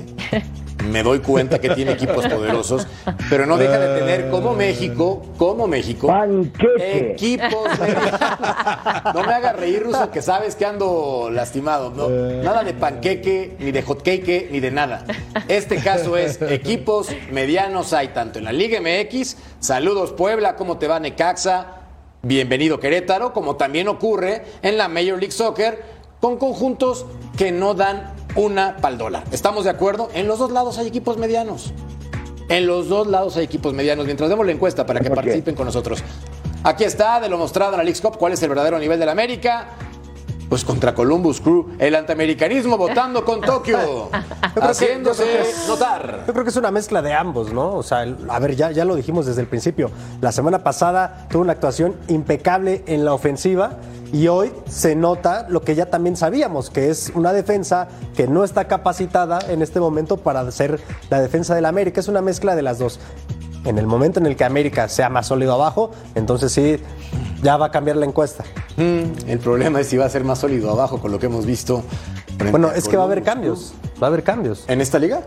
[0.92, 2.88] Me doy cuenta que tiene equipos poderosos,
[3.30, 7.12] pero no deja de tener como México, como México, Panqueque.
[7.12, 7.70] equipos.
[9.14, 11.92] No me haga reír, Ruso, que sabes que ando lastimado.
[11.92, 12.10] No,
[12.44, 15.06] nada de panqueque, ni de hotcake, ni de nada.
[15.48, 19.38] Este caso es equipos medianos hay tanto en la Liga MX.
[19.60, 21.82] Saludos Puebla, ¿cómo te va Necaxa?
[22.22, 25.84] Bienvenido Querétaro, como también ocurre en la Major League Soccer
[26.20, 27.06] con conjuntos
[27.38, 29.24] que no dan una pal dólar.
[29.32, 30.10] ¿Estamos de acuerdo?
[30.14, 31.74] En los dos lados hay equipos medianos.
[32.48, 34.06] En los dos lados hay equipos medianos.
[34.06, 36.04] Mientras demos la encuesta para que participen con nosotros.
[36.64, 39.06] Aquí está, de lo mostrado en la Leagues Cup, cuál es el verdadero nivel de
[39.06, 39.68] la América.
[40.50, 44.10] Pues contra Columbus Crew, el antiamericanismo votando con Tokio,
[44.62, 46.24] haciéndose creo que es- notar.
[46.28, 47.74] Yo creo que es una mezcla de ambos, ¿no?
[47.74, 49.90] O sea, el- a ver, ya, ya lo dijimos desde el principio.
[50.22, 53.78] La semana pasada tuvo una actuación impecable en la ofensiva
[54.14, 58.44] y hoy se nota lo que ya también sabíamos, que es una defensa que no
[58.44, 60.80] está capacitada en este momento para ser
[61.10, 62.00] la defensa del América.
[62.00, 63.00] Es una mezcla de las dos.
[63.66, 66.78] En el momento en el que América sea más sólido abajo, entonces sí,
[67.42, 68.44] ya va a cambiar la encuesta.
[68.78, 71.46] Mm, el problema es si va a ser más sólido abajo con lo que hemos
[71.46, 71.84] visto.
[72.52, 73.74] Bueno, es que va a haber cambios.
[74.02, 74.66] Va a haber cambios.
[74.68, 75.22] ¿En esta liga?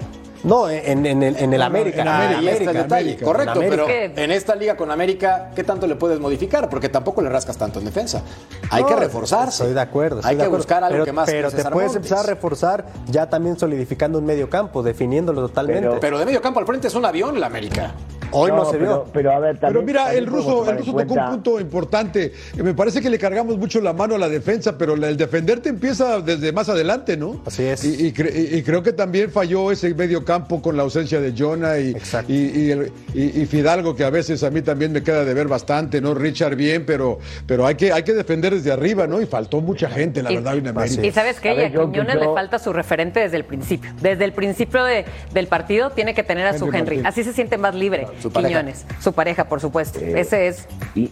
[0.45, 2.03] No, en, en el, en el No, no, América.
[2.03, 2.53] en América.
[2.53, 3.01] Está el detalle.
[3.09, 3.25] América.
[3.25, 4.23] Correcto, pero América.
[4.23, 6.71] en esta liga con América, ¿qué tanto le puedes modificar?
[6.71, 8.23] Porque tampoco le rascas tanto en defensa.
[8.71, 9.65] Hay No, que reforzarse.
[9.65, 10.19] Estoy de acuerdo.
[10.21, 11.29] estoy Hay de que buscar algo pero, que más.
[11.29, 11.97] Pero te puedes Montes.
[11.97, 15.89] empezar a reforzar ya también solidificando un medio campo, definiéndolo totalmente.
[15.89, 17.95] Pero- Pero de medio campo al frente es un avión la América.
[18.33, 19.07] Hoy no, se vio.
[19.13, 22.33] Pero, a ver, Pero mira, el ruso, el ruso tocó un punto importante.
[22.57, 26.21] Me parece que le cargamos mucho la mano a la defensa, pero el defenderte empieza
[26.21, 27.41] desde más adelante, ¿no?
[27.47, 27.85] Así es.
[27.85, 31.97] Y, creo que también falló ese medio campo con la ausencia de Jonah y,
[32.29, 36.15] y, Fidalgo, que a veces a mí también me queda de ver bastante, ¿no?
[36.15, 39.21] Richard bien, pero, pero hay, que, hay que defender desde arriba, ¿no?
[39.21, 40.57] Y faltó mucha gente, la verdad,
[41.03, 43.91] Y sabes qué, a Quiñones le falta su referente desde el principio.
[44.01, 47.03] Desde el principio del partido tiene que tener a su Henry.
[47.05, 48.87] Así se siente más libre, su Quiñones.
[49.01, 49.99] Su pareja, por supuesto.
[50.01, 50.69] Eh, Ese es.
[50.95, 51.11] Y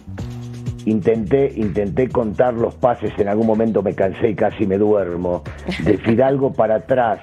[0.85, 5.43] intenté, intenté contar los pases, en algún momento me cansé y casi me duermo.
[5.83, 7.19] De Fidalgo para atrás.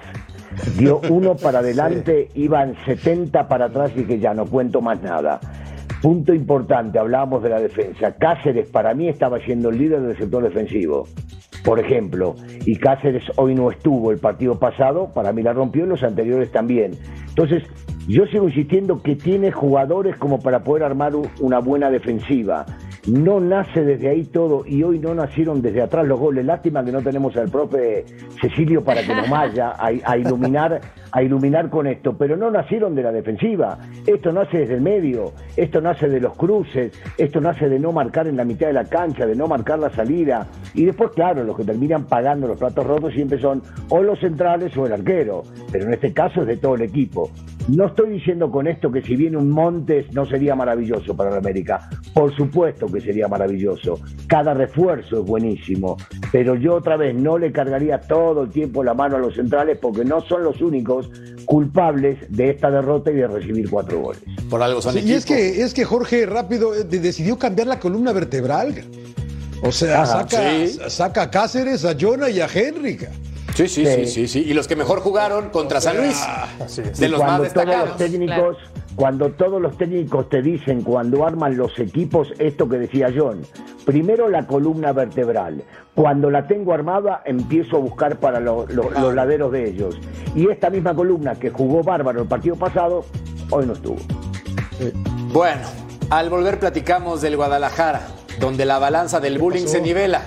[0.77, 5.41] Dio uno para adelante, iban 70 para atrás y que ya no cuento más nada.
[6.03, 8.13] Punto importante, hablábamos de la defensa.
[8.13, 11.09] Cáceres para mí estaba siendo el líder del sector defensivo
[11.65, 12.35] por ejemplo,
[12.67, 16.53] y Cáceres hoy no estuvo el partido pasado, para mí la rompió y los anteriores
[16.53, 16.93] también.
[17.29, 17.63] Entonces,
[18.07, 22.67] yo sigo insistiendo que tiene jugadores como para poder armar una buena defensiva.
[23.07, 26.45] No nace desde ahí todo y hoy no nacieron desde atrás los goles.
[26.47, 28.07] Lástima que no tenemos al profe
[28.41, 30.81] Cecilio para que nos vaya a, iluminar,
[31.13, 33.79] a iluminar con esto, pero no nacieron de la defensiva.
[34.07, 38.27] Esto nace desde el medio, esto nace de los cruces, esto nace de no marcar
[38.27, 40.47] en la mitad de la cancha, de no marcar la salida.
[40.73, 44.75] Y después, claro, los que terminan pagando los platos rotos siempre son o los centrales
[44.79, 47.31] o el arquero, pero en este caso es de todo el equipo.
[47.69, 51.39] No estoy diciendo con esto que si viene un Montes no sería maravilloso para la
[51.39, 51.89] América.
[52.15, 53.99] Por supuesto que sería maravilloso.
[54.29, 55.97] Cada refuerzo es buenísimo.
[56.31, 59.79] Pero yo otra vez no le cargaría todo el tiempo la mano a los centrales
[59.83, 61.11] porque no son los únicos
[61.45, 64.23] culpables de esta derrota y de recibir cuatro goles.
[64.49, 68.13] Por algo son Y es que, es que Jorge rápido eh, decidió cambiar la columna
[68.13, 68.85] vertebral.
[69.63, 70.41] O sea, saca,
[70.89, 73.11] saca, a Cáceres, a Jonah y a Henrica.
[73.55, 74.45] Sí, sí, sí, sí, sí.
[74.47, 76.21] Y los que mejor jugaron contra San Luis.
[76.99, 77.97] De los más destacados.
[77.97, 78.57] Todos los técnicos,
[78.97, 83.43] Cuando todos los técnicos te dicen, cuando arman los equipos, esto que decía John.
[83.85, 85.65] Primero la columna vertebral.
[85.95, 88.69] Cuando la tengo armada, empiezo a buscar para los
[89.15, 89.99] laderos de ellos.
[90.35, 93.05] Y esta misma columna que jugó Bárbaro el partido pasado,
[93.51, 93.97] hoy no estuvo.
[95.33, 95.63] Bueno,
[96.11, 98.03] al volver platicamos del Guadalajara,
[98.39, 100.23] donde la balanza del bullying se nivela.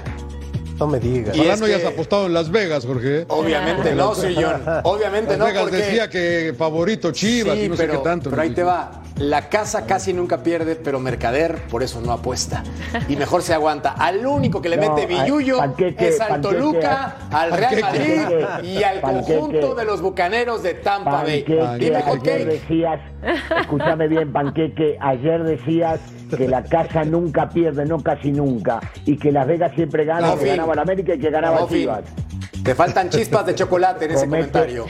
[0.80, 1.36] No me digas.
[1.36, 3.26] Y no hayas apostado en Las Vegas, Jorge.
[3.30, 4.62] Obviamente no, señor.
[4.84, 5.46] Obviamente Las no.
[5.46, 8.30] Vegas decía que favorito Chivas y no sé qué tanto.
[8.30, 9.02] Pero ahí te va.
[9.18, 12.64] La casa casi nunca pierde, pero Mercader por eso no apuesta.
[13.10, 13.94] Y mejor se aguanta.
[13.94, 15.60] Al único que le mete billullo
[15.98, 18.22] es al Toluca, al Real Madrid
[18.64, 21.44] y al conjunto de los bucaneros de Tampa Bay.
[21.80, 23.00] Dime, ayer decías,
[23.60, 26.00] escúchame bien, Panqueque, ayer decías
[26.36, 30.56] que la casa nunca pierde, no casi nunca, y que Las Vegas siempre gana, que
[30.68, 32.04] ganaba la América y que ganaba no, Chivas.
[32.64, 34.86] Te faltan chispas de chocolate en ese comentario.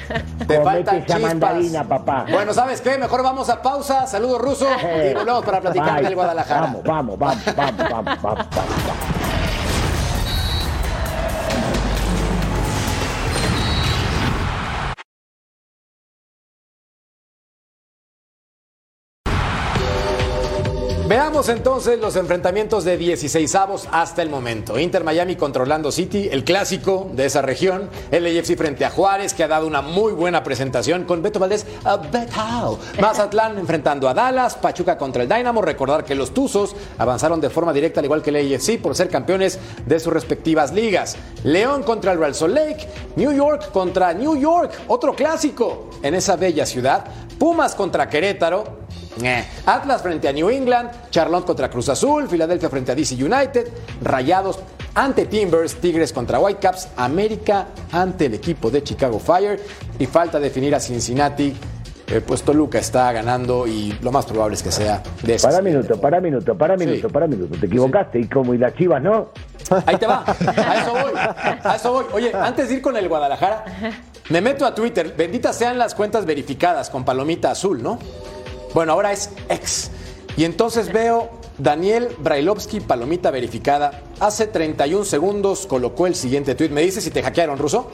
[0.48, 1.86] Te faltan chispas.
[1.88, 2.26] papá.
[2.32, 2.98] Bueno, ¿sabes qué?
[2.98, 4.08] Mejor vamos a pausa.
[4.08, 4.68] Saludos, Ruso.
[4.82, 6.62] y volvemos para platicar del Guadalajara.
[6.62, 8.48] Vamos, vamos, vamos, vamos, vamos, vamos.
[8.56, 9.17] vamos.
[21.38, 24.80] Veamos entonces los enfrentamientos de 16 avos hasta el momento.
[24.80, 27.92] Inter Miami contra Orlando City, el clásico de esa región.
[28.10, 31.68] El AFC frente a Juárez, que ha dado una muy buena presentación con Beto Valdés.
[31.84, 32.80] A Beto.
[33.00, 34.56] Mazatlán enfrentando a Dallas.
[34.56, 35.62] Pachuca contra el Dynamo.
[35.62, 39.08] Recordar que los Tuzos avanzaron de forma directa, al igual que el AFC, por ser
[39.08, 41.18] campeones de sus respectivas ligas.
[41.44, 42.90] León contra el Real Salt Lake.
[43.16, 44.72] New York contra New York.
[44.88, 47.06] Otro clásico en esa bella ciudad.
[47.38, 48.77] Pumas contra Querétaro.
[49.66, 53.68] Atlas frente a New England, Charlotte contra Cruz Azul, Filadelfia frente a DC United,
[54.02, 54.60] Rayados
[54.94, 59.60] ante Timbers, Tigres contra Whitecaps, América ante el equipo de Chicago Fire
[60.00, 61.54] y falta definir a Cincinnati.
[62.10, 65.46] Eh, pues Toluca está ganando y lo más probable es que sea de ese.
[65.46, 67.60] Para minuto, para minuto, para minuto, para minuto.
[67.60, 69.28] Te equivocaste y como y las chivas no.
[69.86, 70.24] Ahí te va.
[70.26, 71.12] A eso voy.
[71.16, 72.06] A eso voy.
[72.14, 73.66] Oye, antes de ir con el Guadalajara,
[74.30, 75.16] me meto a Twitter.
[75.18, 78.00] Benditas sean las cuentas verificadas con palomita azul, ¿no?
[78.74, 79.92] Bueno, ahora es ex.
[80.36, 84.04] Y entonces veo Daniel Brailovsky, palomita verificada.
[84.20, 86.70] Hace 31 segundos colocó el siguiente tweet.
[86.70, 87.90] Me dice si te hackearon, Ruso.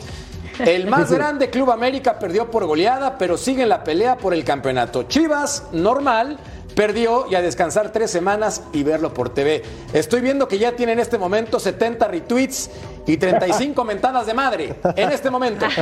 [0.59, 4.43] El más grande Club América perdió por goleada, pero sigue en la pelea por el
[4.43, 5.03] campeonato.
[5.03, 6.37] Chivas, normal,
[6.75, 9.61] perdió y a descansar tres semanas y verlo por TV.
[9.93, 12.69] Estoy viendo que ya tiene en este momento 70 retweets
[13.05, 15.65] y 35 mentadas de madre en este momento.
[15.69, 15.81] Sí,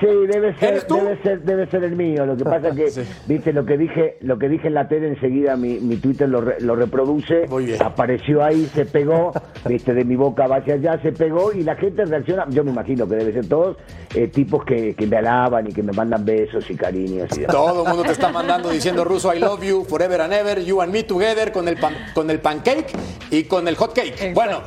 [0.00, 2.26] sí debe ser, debe ser, debe ser el mío.
[2.26, 5.08] Lo que pasa es que, viste, lo que dije, lo que dije en la tele
[5.08, 7.46] enseguida mi, mi Twitter lo, lo reproduce.
[7.48, 7.82] Muy bien.
[7.82, 9.32] Apareció ahí, se pegó,
[9.66, 12.46] viste, de mi boca hacia allá, se pegó y la gente reacciona.
[12.50, 13.76] Yo me imagino que debe ser todos
[14.14, 17.28] eh, tipos que, que, me alaban y que me mandan besos y cariños.
[17.36, 20.60] Y Todo el mundo te está mandando diciendo ruso I love you Forever and Ever,
[20.64, 21.78] You and Me Together, con el,
[22.14, 22.88] con el pancake
[23.30, 24.34] y con el hot cake.
[24.34, 24.62] Bueno,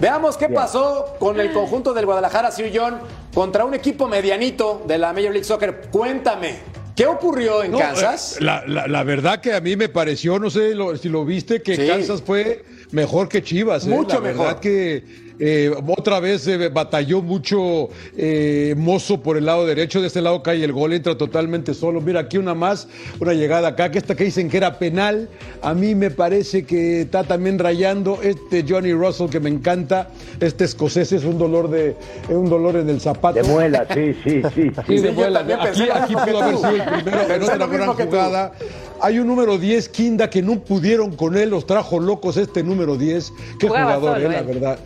[0.00, 2.98] veamos qué pasó con el conjunto del Guadalajara, Sir John,
[3.32, 5.82] contra un equipo medianito de la Major League Soccer.
[5.88, 6.56] Cuéntame.
[6.96, 8.38] ¿Qué ocurrió en Kansas?
[8.40, 12.20] Eh, la, verdad que a mí me pareció, no sé si lo viste, que Kansas
[12.20, 13.86] fue mejor que Chivas.
[13.86, 13.88] ¿eh?
[13.88, 14.46] Mucho la mejor.
[14.46, 15.04] Verdad que
[15.38, 20.42] eh, otra vez eh, batalló mucho eh, Mozo por el lado derecho, de este lado
[20.42, 22.00] cae el gol, entra totalmente solo.
[22.00, 22.88] Mira, aquí una más,
[23.20, 25.28] una llegada acá, que esta que dicen que era penal,
[25.62, 30.64] a mí me parece que está también rayando este Johnny Russell que me encanta, este
[30.64, 31.96] escocés es un dolor de
[32.28, 33.34] un dolor en el zapato.
[33.34, 34.70] De muela, sí, sí, sí.
[34.86, 35.40] Sí, de muela.
[35.40, 38.52] Aquí, aquí pudo haber sido el primero, pero otra gran jugada.
[39.00, 42.96] Hay un número 10, Kinda, que no pudieron con él, los trajo locos este número
[42.96, 43.32] 10.
[43.58, 44.78] Qué jugador, la verdad.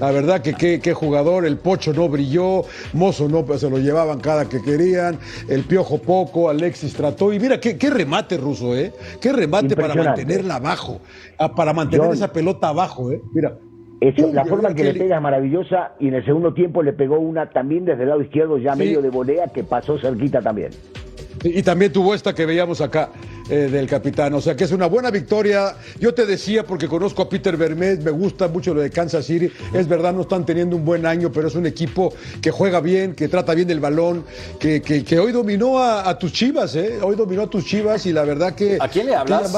[0.00, 2.62] La verdad que qué, jugador, el Pocho no brilló,
[2.94, 7.34] Mozo no, pues se lo llevaban cada que querían, el Piojo poco, Alexis trató.
[7.34, 8.92] Y mira, qué, qué remate ruso, ¿eh?
[9.20, 11.00] Qué remate para mantenerla abajo,
[11.54, 13.20] para mantener esa pelota abajo, ¿eh?
[13.34, 13.58] Mira.
[14.32, 17.50] la forma que le pega es maravillosa y en el segundo tiempo le pegó una
[17.50, 20.70] también desde el lado izquierdo ya medio de volea que pasó cerquita también.
[21.42, 23.10] Y también tuvo esta que veíamos acá
[23.48, 24.34] eh, del capitán.
[24.34, 25.74] O sea que es una buena victoria.
[25.98, 29.50] Yo te decía, porque conozco a Peter Vermez, me gusta mucho lo de Kansas City.
[29.72, 33.14] Es verdad, no están teniendo un buen año, pero es un equipo que juega bien,
[33.14, 34.24] que trata bien el balón,
[34.58, 36.98] que, que, hoy dominó a, tus chivas, ¿eh?
[37.02, 38.78] Hoy dominó a tus chivas y la verdad que.
[38.80, 39.52] ¿A quién le hablas?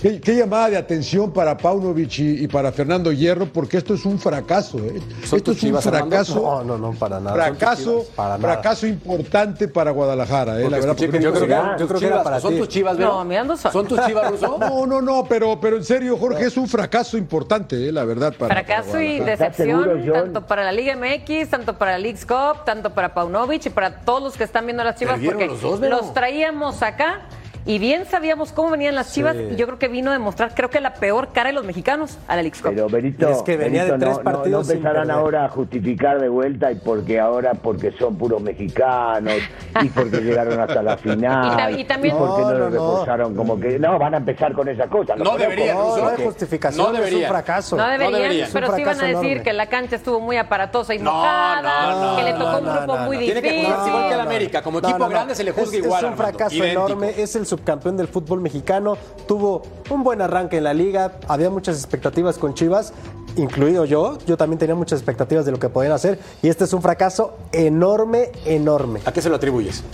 [0.00, 4.78] Qué, llamada de atención para Paunovic y, para Fernando Hierro, porque esto es un fracaso.
[4.78, 4.98] ¿eh?
[5.22, 6.40] Esto es un fracaso.
[6.40, 7.34] No, no, no, para nada.
[7.36, 8.06] Fracaso,
[8.40, 10.58] fracaso importante para Guadalajara.
[10.58, 10.70] ¿eh?
[10.70, 13.58] La verdad, yo, creo que, yo creo que era para ¿Son tus chivas, No, mirando
[13.58, 13.72] son.
[13.72, 14.58] ¿Son tus chivas, Ruso?
[14.70, 17.92] No, no, no, pero, pero en serio, Jorge, es un fracaso importante, ¿eh?
[17.92, 18.32] la verdad.
[18.32, 22.90] Para, fracaso y decepción, tanto para la Liga MX, tanto para la League Cup, tanto
[22.94, 25.50] para Paunovic y para todos los que están viendo las chivas, porque
[25.88, 27.26] los traíamos acá
[27.66, 29.36] y bien sabíamos cómo venían las Chivas.
[29.36, 32.18] Y yo creo que vino a demostrar, creo que la peor cara de los mexicanos
[32.28, 35.44] a la League Pero Benito, es que venía de tres no, partidos no, empezarán ahora
[35.44, 39.34] a justificar de vuelta y porque ahora porque son puros mexicanos
[39.80, 43.98] y porque llegaron hasta la final y, también, porque no, lo reforzaron como que no
[43.98, 45.16] van a empezar con esa cosa.
[45.16, 47.18] No, deberían, no, hay justificación, no debería.
[47.18, 47.76] es un fracaso.
[47.76, 52.16] No deberían, pero sí van a decir que la cancha estuvo muy aparatosa y mojada,
[52.16, 53.42] que le tocó un grupo muy difícil.
[53.42, 56.04] Tiene que igual que la América, como equipo grande se le juzga igual.
[56.04, 58.96] Es un fracaso enorme, es el subcampeón del fútbol mexicano,
[59.28, 62.92] tuvo un buen arranque en la liga, había muchas expectativas con Chivas,
[63.36, 66.72] incluido yo, yo también tenía muchas expectativas de lo que podían hacer y este es
[66.72, 69.00] un fracaso enorme, enorme.
[69.04, 69.84] ¿A qué se lo atribuyes?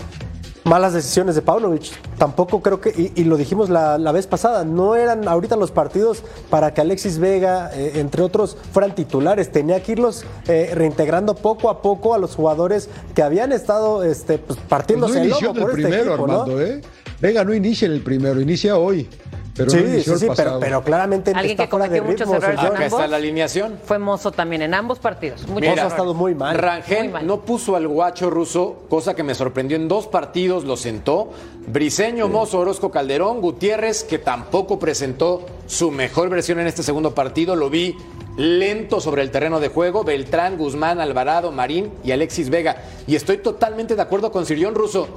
[0.67, 1.93] malas decisiones de Paunovic.
[2.19, 6.75] Tampoco creo que, y, lo dijimos la, vez pasada, no eran ahorita los partidos para
[6.75, 9.51] que Alexis Vega, eh, entre otros, fueran titulares.
[9.53, 14.39] Tenía que irlos eh, reintegrando poco a poco a los jugadores que habían estado este,
[14.39, 16.83] pues, partiéndose pues el por este primero, Armando, ¿eh?
[17.21, 19.09] Vega no inicia en el primero, inicia hoy.
[19.57, 20.27] Pero sí, sí, sí,
[20.61, 23.79] pero, claramente Alguien que cometió muchos errores en ambos, está la alineación.
[23.83, 25.49] Fue Mozo también en ambos partidos.
[25.49, 26.59] Mozo ha estado muy mal.
[26.59, 31.31] Rangel no puso al guacho ruso, cosa que me sorprendió en dos partidos, lo sentó.
[31.69, 37.57] Briseño, Mozo, Orozco Calderón, Gutiérrez, que tampoco presentó su mejor versión en este segundo partido,
[37.57, 37.97] lo vi
[38.37, 42.83] lento sobre el terreno de juego, Beltrán, Guzmán, Alvarado, Marín y Alexis Vega.
[43.07, 45.09] Y estoy totalmente de acuerdo con Sirión Russo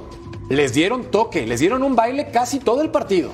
[0.50, 3.30] les dieron toque, les dieron un baile casi todo el partido.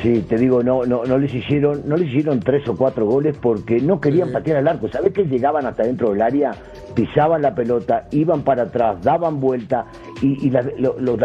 [0.00, 3.36] Sí, te digo, no, no, no les hicieron, no les hicieron tres o cuatro goles
[3.40, 4.88] porque no querían patear al arco.
[4.88, 6.52] ¿Sabes que llegaban hasta dentro del área,
[6.94, 9.86] pisaban la pelota, iban para atrás, daban vuelta
[10.20, 11.16] y, y los lo,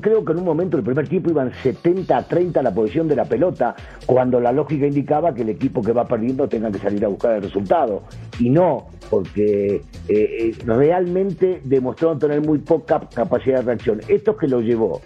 [0.00, 3.16] creo que en un momento el primer tiempo iban 70 a 30 la posición de
[3.16, 7.04] la pelota, cuando la lógica indicaba que el equipo que va perdiendo tenga que salir
[7.04, 8.02] a buscar el resultado.
[8.40, 14.00] Y no, porque eh, eh, realmente demostraron tener muy poca capacidad de reacción.
[14.08, 15.00] Esto que lo llevó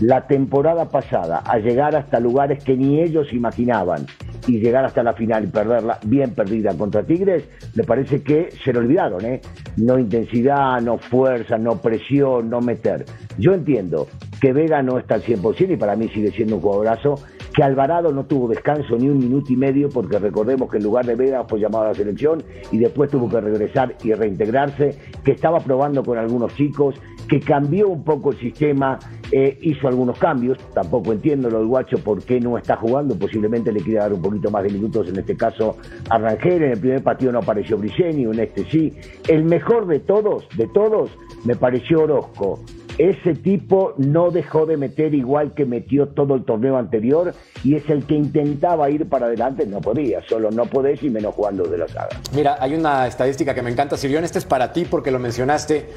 [0.00, 4.06] la temporada pasada a llegar hasta lugares que ni ellos imaginaban
[4.46, 8.72] y llegar hasta la final y perderla bien perdida contra Tigres, me parece que se
[8.72, 9.40] lo olvidaron, ¿eh?
[9.76, 13.04] No intensidad, no fuerza, no presión, no meter.
[13.38, 14.06] Yo entiendo
[14.40, 17.16] que Vega no está al 100% y para mí sigue siendo un jugadorazo,
[17.54, 21.06] que Alvarado no tuvo descanso ni un minuto y medio porque recordemos que en lugar
[21.06, 25.32] de Vega fue llamado a la selección y después tuvo que regresar y reintegrarse, que
[25.32, 26.96] estaba probando con algunos chicos,
[27.28, 28.98] que cambió un poco el sistema,
[29.32, 33.72] eh, hizo algunos cambios, tampoco entiendo lo del guacho por qué no está jugando, posiblemente
[33.72, 35.76] le quiere dar un poquito más de minutos, en este caso
[36.08, 38.92] a Rangel, en el primer partido no apareció Briceño, en este sí.
[39.28, 41.10] El mejor de todos, de todos,
[41.44, 42.60] me pareció Orozco.
[42.98, 47.90] Ese tipo no dejó de meter igual que metió todo el torneo anterior y es
[47.90, 51.76] el que intentaba ir para adelante, no podía, solo no podés y menos jugando de
[51.76, 52.08] la saga.
[52.34, 55.90] Mira, hay una estadística que me encanta, Sirión, este es para ti porque lo mencionaste.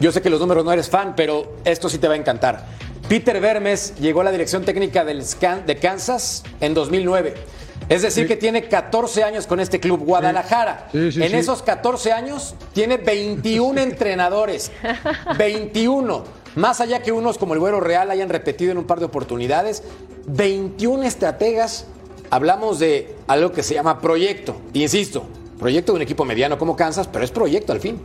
[0.00, 2.66] Yo sé que los números no eres fan, pero esto sí te va a encantar.
[3.08, 7.34] Peter Vermes llegó a la dirección técnica del Scan de Kansas en 2009.
[7.88, 10.88] Es decir, que tiene 14 años con este club, Guadalajara.
[10.92, 14.70] Sí, sí, en esos 14 años tiene 21 entrenadores.
[15.38, 16.24] 21.
[16.54, 19.82] Más allá que unos como el Güero Real hayan repetido en un par de oportunidades,
[20.26, 21.86] 21 estrategas.
[22.30, 24.60] Hablamos de algo que se llama proyecto.
[24.74, 25.24] Y insisto,
[25.58, 28.02] proyecto de un equipo mediano como Kansas, pero es proyecto al fin.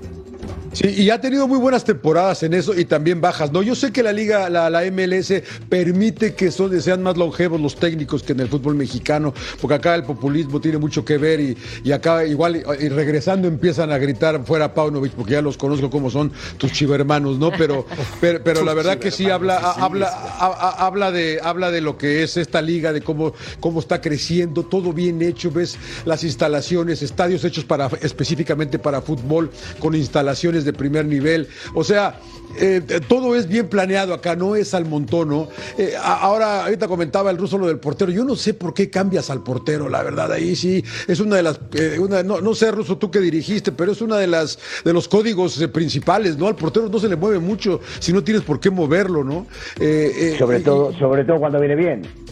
[0.74, 3.52] Sí, y ha tenido muy buenas temporadas en eso y también bajas.
[3.52, 5.32] No, yo sé que la liga, la, la MLS
[5.70, 9.94] permite que son, sean más longevos los técnicos que en el fútbol mexicano, porque acá
[9.94, 14.44] el populismo tiene mucho que ver y, y acá igual y regresando empiezan a gritar
[14.46, 17.52] fuera Paunovic, porque ya los conozco como son tus chivermanos, ¿no?
[17.52, 17.86] Pero,
[18.22, 21.98] pero, pero la verdad que sí habla, habla, a- a- habla de, habla de lo
[22.00, 27.04] que es esta liga, de cómo, cómo está creciendo, todo bien hecho, ves las instalaciones,
[27.04, 31.48] estadios hechos para específicamente para fútbol, con instalaciones de primer nivel.
[31.74, 32.20] O sea,
[32.60, 35.48] eh, todo es bien planeado acá, no es al montón, ¿no?
[35.78, 38.12] Eh, ahora, ahorita comentaba el ruso lo del portero.
[38.12, 40.32] Yo no sé por qué cambias al portero, la verdad.
[40.32, 43.72] Ahí sí es una de las, eh, una- no, no sé, ruso, tú que dirigiste,
[43.72, 46.48] pero es una de las de los códigos eh, principales, ¿no?
[46.48, 49.48] Al portero no se le mueve mucho si no tienes por qué moverlo, ¿no?
[49.80, 52.23] Eh, eh, Sobre y- todo, sobre todo cuando viene bien.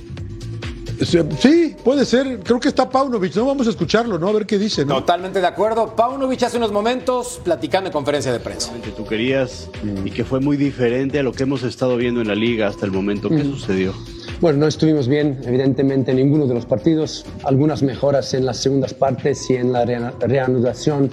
[1.05, 2.39] Sí, puede ser.
[2.43, 3.45] Creo que está Paunovic, ¿no?
[3.45, 4.27] Vamos a escucharlo, ¿no?
[4.27, 4.95] A ver qué dice, ¿no?
[4.95, 5.95] Totalmente de acuerdo.
[5.95, 8.71] Paunovic hace unos momentos platicando en conferencia de prensa.
[8.83, 9.69] que tú querías
[10.05, 12.85] y que fue muy diferente a lo que hemos estado viendo en la liga hasta
[12.85, 13.29] el momento.
[13.29, 13.93] ¿Qué sucedió?
[14.39, 17.25] Bueno, no estuvimos bien, evidentemente, en ninguno de los partidos.
[17.43, 21.09] Algunas mejoras en las segundas partes y en la rea- reanudación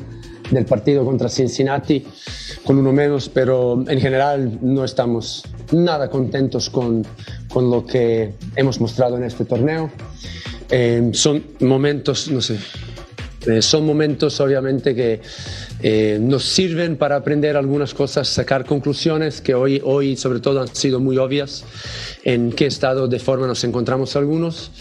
[0.50, 2.04] del partido contra Cincinnati,
[2.64, 7.04] con uno menos, pero en general no estamos nada contentos con,
[7.48, 9.90] con lo que hemos mostrado en este torneo.
[10.70, 12.58] Eh, son momentos, no sé,
[13.46, 15.20] eh, son momentos obviamente que
[15.80, 20.74] eh, nos sirven para aprender algunas cosas, sacar conclusiones que hoy, hoy sobre todo han
[20.74, 21.64] sido muy obvias
[22.24, 24.72] en qué estado de forma nos encontramos algunos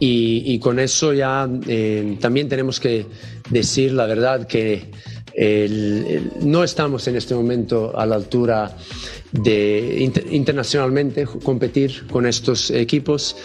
[0.00, 3.06] y, y con eso ya eh, también tenemos que
[3.50, 4.90] decir la verdad que
[5.38, 8.76] no estamos en este momento a la altura
[9.32, 13.36] de inter- internacionalmente competir con estos equipos,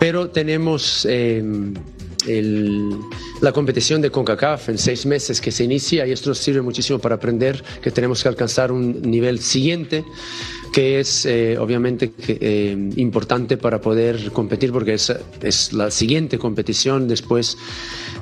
[0.00, 2.96] pero tenemos el-
[3.40, 6.98] la competición de CONCACAF en seis meses que se inicia y esto nos sirve muchísimo
[6.98, 10.04] para aprender que tenemos que alcanzar un nivel siguiente
[10.72, 15.12] que es eh, obviamente eh, importante para poder competir porque es,
[15.42, 17.56] es la siguiente competición después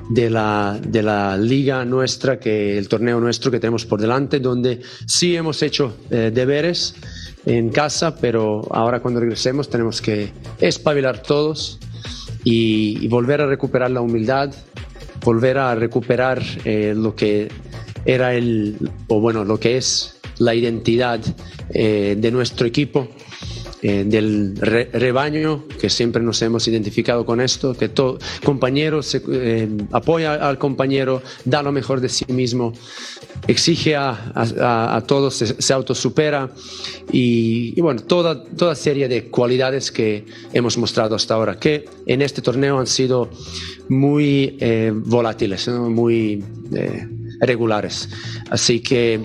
[0.09, 4.81] de la, de la liga nuestra, que el torneo nuestro que tenemos por delante, donde
[5.07, 6.95] sí hemos hecho eh, deberes
[7.45, 11.79] en casa, pero ahora cuando regresemos tenemos que espabilar todos
[12.45, 14.53] y, y volver a recuperar la humildad,
[15.25, 17.49] volver a recuperar eh, lo que
[18.05, 21.21] era el, o bueno, lo que es la identidad
[21.71, 23.09] eh, de nuestro equipo,
[23.83, 29.01] eh, del re- rebaño, que siempre nos hemos identificado con esto, que todo compañero
[29.33, 32.73] eh, apoya al compañero, da lo mejor de sí mismo,
[33.47, 36.51] exige a, a- todos, se, autosupera
[37.13, 42.41] y, bueno, toda, toda serie de cualidades que hemos mostrado hasta ahora, que en este
[42.43, 43.31] torneo han sido
[43.89, 46.43] muy eh, volátiles, muy
[47.41, 48.09] regulares.
[48.51, 49.21] Así que,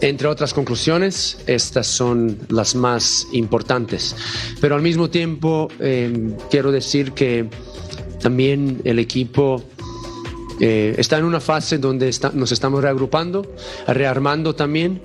[0.00, 4.14] entre otras conclusiones, estas son las más importantes.
[4.60, 7.48] Pero al mismo tiempo, eh, quiero decir que
[8.20, 9.62] también el equipo
[10.60, 13.44] eh, está en una fase donde está- nos estamos reagrupando,
[13.88, 15.00] rearmando también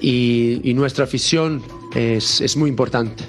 [0.00, 1.62] y, y nuestra afición
[1.94, 3.24] es, es muy importante.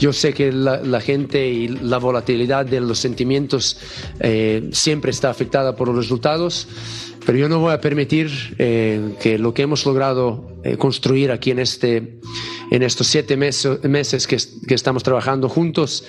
[0.00, 3.76] Yo sé que la, la gente y la volatilidad de los sentimientos
[4.20, 6.66] eh, siempre está afectada por los resultados,
[7.24, 11.50] pero yo no voy a permitir eh, que lo que hemos logrado eh, construir aquí
[11.50, 12.18] en, este,
[12.70, 16.04] en estos siete meses, meses que, que estamos trabajando juntos,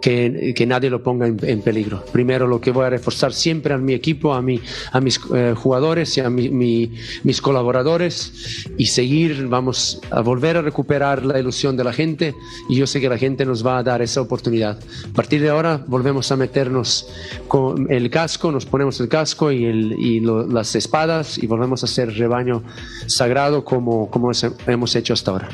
[0.00, 2.04] que, que nadie lo ponga en, en peligro.
[2.12, 4.60] Primero lo que voy a reforzar siempre a mi equipo, a, mi,
[4.90, 6.92] a mis eh, jugadores y a mi- mi-
[7.22, 12.34] mis colaboradores y seguir, vamos a volver a recuperar la ilusión de la gente
[12.68, 14.78] y yo sé que la gente nos va a dar esa oportunidad.
[15.10, 17.06] A partir de ahora volvemos a meternos
[17.48, 21.84] con el casco, nos ponemos el casco y, el- y lo- las espadas y volvemos
[21.84, 22.62] a ser rebaño
[23.06, 24.30] sagrado como, como
[24.66, 25.48] hemos hecho hasta ahora.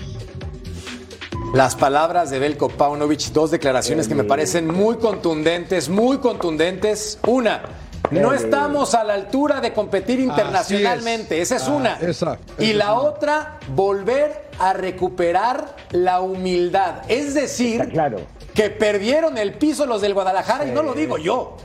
[1.55, 7.18] Las palabras de Belko Paunovic, dos declaraciones que me parecen muy contundentes, muy contundentes.
[7.26, 7.62] Una,
[8.11, 11.94] no estamos a la altura de competir internacionalmente, esa es Ah, una.
[12.01, 17.03] esa, y la otra, volver a recuperar la humildad.
[17.09, 18.18] Es decir, claro.
[18.55, 21.57] que perdieron el piso los del Guadalajara y no lo digo yo.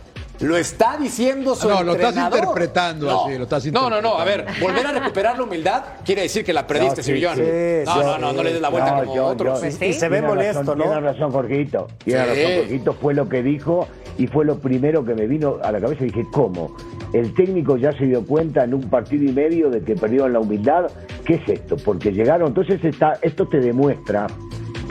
[0.43, 3.25] Lo está diciendo su No, lo estás interpretando No.
[3.25, 4.17] así, lo estás No, no, no.
[4.19, 4.67] A ver, interpretando.
[4.67, 7.35] volver a recuperar la humildad quiere decir que la perdiste, No, sí, Sibillón.
[7.35, 7.41] sí,
[7.85, 9.55] no, sí, no, no, no le des la vuelta No, como yo- otros.
[9.55, 9.85] yo- Pues sí.
[9.85, 10.83] Y se ve Tiene molesto, razón, ¿no?
[10.85, 11.87] Tiene razón, Jorgito.
[12.03, 12.41] Tiene Sí.
[12.43, 12.93] razón, Jorgito.
[12.93, 13.87] Fue lo que dijo
[14.17, 16.03] y fue lo primero que me vino a la cabeza.
[16.03, 16.75] Y dije, ¿cómo?
[17.13, 20.39] El técnico ya se dio cuenta en un partido y medio de que perdieron la
[20.39, 20.85] humildad.
[21.25, 21.77] ¿Qué es esto?
[21.77, 22.49] Porque llegaron.
[22.49, 24.27] Entonces, está, esto te demuestra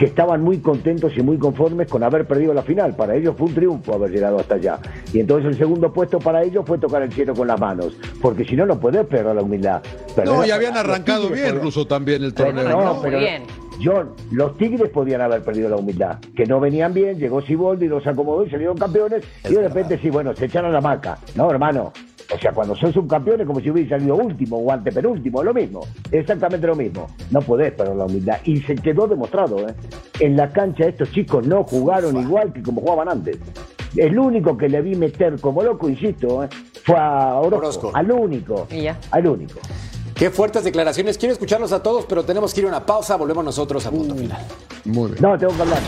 [0.03, 2.97] que estaban muy contentos y muy conformes con haber perdido la final.
[2.97, 4.81] Para ellos fue un triunfo haber llegado hasta allá.
[5.13, 7.97] Y entonces el segundo puesto para ellos fue tocar el cielo con las manos.
[8.21, 9.81] Porque si no, no puedes perder la humildad.
[10.17, 12.69] Perder No, y habían arrancado Tigres bien, Ruso, también el torneo.
[12.69, 13.45] no, pero bien.
[13.81, 18.05] John, los Tigres podían haber perdido la humildad, que no venían bien, llegó Siboldi, los
[18.05, 21.19] acomodó y salieron campeones, y de repente sí, bueno, se echaron la maca.
[21.37, 21.93] No, hermano.
[22.35, 25.53] O sea, cuando sos un campeón es como si hubiese salido último o antepenúltimo, lo
[25.53, 27.09] mismo, exactamente lo mismo.
[27.31, 28.39] No podés perder la humildad.
[28.45, 29.75] Y se quedó demostrado, ¿eh?
[30.21, 33.39] En la cancha estos chicos no jugaron igual que como jugaban antes.
[33.97, 36.49] El único que le vi meter como loco, insisto, ¿eh?
[36.85, 37.57] fue a Orozco.
[37.57, 37.91] Orozco.
[37.95, 38.67] Al único.
[38.71, 38.99] Y ya.
[39.11, 39.61] Al único.
[40.15, 41.19] Qué fuertes declaraciones.
[41.19, 43.17] Quiero escucharlos a todos, pero tenemos que ir a una pausa.
[43.17, 44.39] Volvemos nosotros a punto final.
[44.85, 45.23] Muy bien.
[45.23, 45.81] No, tengo que hablar.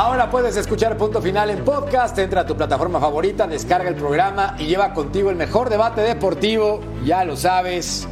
[0.00, 2.18] Ahora puedes escuchar Punto Final en podcast.
[2.18, 6.80] Entra a tu plataforma favorita, descarga el programa y lleva contigo el mejor debate deportivo.
[7.04, 8.08] Ya lo sabes.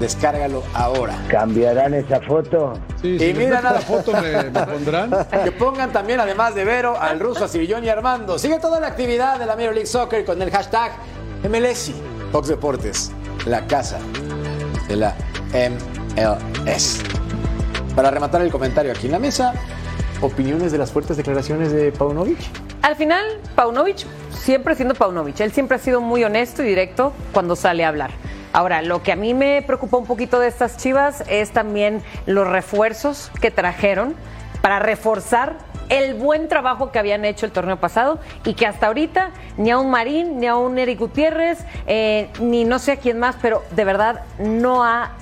[0.00, 1.18] Descárgalo ahora.
[1.28, 2.72] ¿Cambiarán esa foto?
[3.02, 3.72] Sí, Y si mira nada.
[3.74, 5.10] la foto me, me pondrán.
[5.44, 8.38] Que pongan también, además de Vero, al ruso, a Sibillón y Armando.
[8.38, 10.92] Sigue toda la actividad de la Major League Soccer con el hashtag
[11.46, 11.90] MLS.
[12.32, 13.12] Fox Deportes,
[13.44, 13.98] la casa
[14.88, 15.14] de la
[15.52, 17.00] MLS.
[17.94, 19.52] Para rematar el comentario aquí en la mesa,
[20.20, 22.38] opiniones de las fuertes declaraciones de Paunovic.
[22.82, 25.40] Al final, Paunovic siempre siendo Paunovic.
[25.40, 28.10] Él siempre ha sido muy honesto y directo cuando sale a hablar.
[28.52, 32.46] Ahora, lo que a mí me preocupa un poquito de estas chivas es también los
[32.46, 34.14] refuerzos que trajeron
[34.62, 35.58] para reforzar
[35.88, 39.78] el buen trabajo que habían hecho el torneo pasado y que hasta ahorita ni a
[39.78, 43.62] un Marín, ni a un Eric Gutiérrez, eh, ni no sé a quién más, pero
[43.70, 45.12] de verdad no ha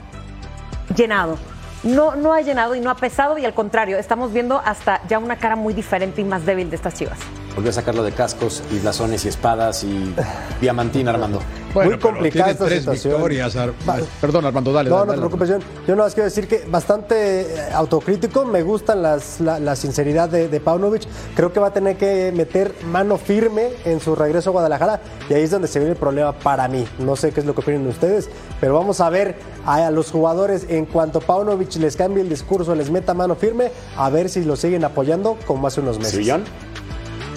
[0.95, 1.39] llenado.
[1.87, 5.21] No, no ha llenado y no ha pesado y al contrario, estamos viendo hasta ya
[5.21, 7.19] una cara muy diferente y más débil de estas chivas.
[7.57, 10.15] Volvió a sacarlo de cascos y blasones y espadas y
[10.61, 11.41] diamantina, Armando.
[11.73, 13.15] Bueno, Muy complicada esta tres situación.
[13.15, 13.57] victorias.
[13.57, 14.89] Ar- Va- Perdón, Armando, dale.
[14.91, 15.61] No, dale, no te preocupes, John.
[15.87, 18.45] Yo nada más quiero decir que bastante eh, autocrítico.
[18.45, 21.03] Me gusta las- la, la sinceridad de, de Paunovic.
[21.35, 25.01] Creo que va a tener que meter mano firme en su regreso a Guadalajara.
[25.29, 26.87] Y ahí es donde se viene el problema para mí.
[26.99, 28.29] No sé qué es lo que opinan ustedes,
[28.61, 29.35] pero vamos a ver
[29.65, 33.71] a, a los jugadores en cuanto Paunovic les cambie el discurso, les meta mano firme,
[33.97, 36.13] a ver si lo siguen apoyando como hace unos meses.
[36.13, 36.45] Sibillón.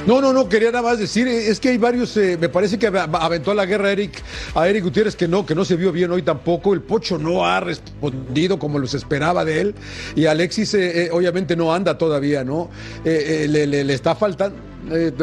[0.07, 2.79] No, no, no, quería nada más decir, eh, es que hay varios, eh, me parece
[2.79, 4.23] que av- aventó a la guerra Eric,
[4.55, 7.45] a Eric Gutiérrez, que no, que no se vio bien hoy tampoco, el Pocho no
[7.45, 9.75] ha respondido como los esperaba de él,
[10.15, 12.71] y Alexis eh, obviamente no anda todavía, ¿no?
[13.03, 14.57] Le, le- está faltando,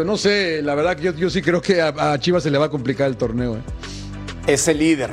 [0.05, 2.67] no sé, la verdad que yo, sí creo que a, a Chivas se le va
[2.67, 3.57] a complicar el torneo.
[4.47, 5.11] Es el líder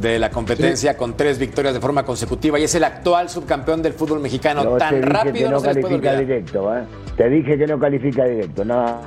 [0.00, 3.92] de la competencia con tres victorias de forma consecutiva y es el actual subcampeón del
[3.92, 4.76] fútbol mexicano.
[4.76, 6.18] Tan rápido no, no se les puede olvidar.
[6.18, 6.82] directo, ¿eh?
[7.16, 9.00] Te dije que no califica directo, no.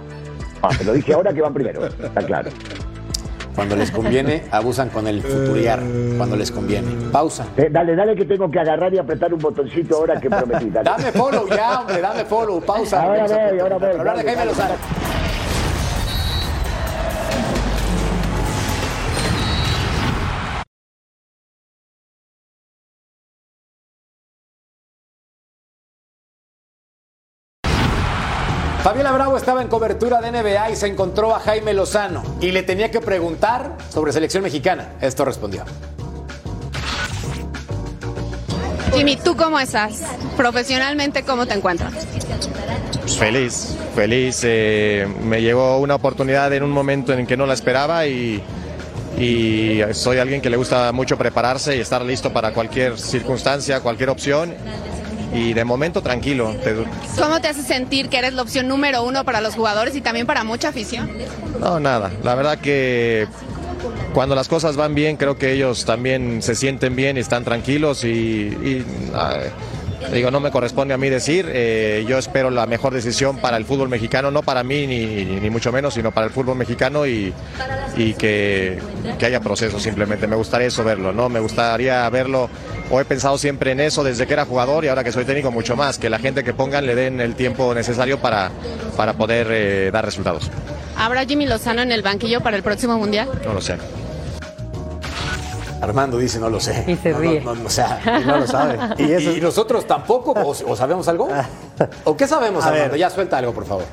[0.61, 2.49] No, te lo dije ahora que van primero, está claro.
[3.55, 5.79] Cuando les conviene, abusan con el futuriar.
[6.17, 6.87] Cuando les conviene.
[7.11, 7.45] Pausa.
[7.55, 10.69] Eh, dale, dale que tengo que agarrar y apretar un botoncito ahora que prometí.
[10.69, 10.89] dale.
[10.89, 12.61] Dame follow ya, hombre, dame follow.
[12.61, 13.03] Pausa.
[13.03, 14.73] Ahora voy, ahora voy, Hablar de Jaime Lozano.
[29.13, 32.89] Bravo estaba en cobertura de NBA y se encontró a Jaime Lozano y le tenía
[32.89, 34.93] que preguntar sobre selección mexicana.
[35.01, 35.63] Esto respondió.
[38.93, 40.01] Jimmy, ¿tú cómo estás?
[40.35, 41.93] Profesionalmente, ¿cómo te encuentras?
[43.17, 44.41] Feliz, feliz.
[44.43, 48.43] eh, me llegó una oportunidad en un momento en el que no la esperaba y,
[49.17, 54.09] y soy alguien que le gusta mucho prepararse y estar listo para cualquier circunstancia, cualquier
[54.09, 54.53] opción.
[55.33, 56.55] Y de momento tranquilo.
[57.17, 60.27] ¿Cómo te hace sentir que eres la opción número uno para los jugadores y también
[60.27, 61.09] para mucha afición?
[61.59, 62.11] no, nada.
[62.23, 63.27] La verdad que
[64.13, 68.03] cuando las cosas van bien, creo que ellos también se sienten bien y están tranquilos
[68.03, 69.39] y, y, ah,
[70.11, 73.65] digo, no me corresponde a mí decir, eh, yo espero la mejor decisión para el
[73.65, 77.33] fútbol mexicano, no para mí ni, ni mucho menos, sino para el fútbol mexicano y,
[77.95, 78.79] y que,
[79.17, 80.27] que haya proceso simplemente.
[80.27, 81.29] Me gustaría eso verlo, ¿no?
[81.29, 82.49] Me gustaría verlo,
[82.89, 85.51] o he pensado siempre en eso desde que era jugador y ahora que soy técnico
[85.51, 88.51] mucho más, que la gente que pongan le den el tiempo necesario para,
[88.97, 90.49] para poder eh, dar resultados.
[90.97, 93.27] ¿Habrá Jimmy Lozano en el banquillo para el próximo Mundial?
[93.45, 93.77] No lo sé.
[95.83, 96.83] Armando dice, no lo sé.
[96.87, 97.41] Y se No, ríe.
[97.41, 98.77] no, no, o sea, Y no lo sabe.
[98.97, 100.31] ¿Y, Y eso y nosotros tampoco?
[100.31, 101.27] ¿O, o sabemos algo?
[102.05, 102.91] ¿O qué sabemos, A Armando?
[102.91, 102.99] ver.
[102.99, 103.83] Ya suelta algo, por favor.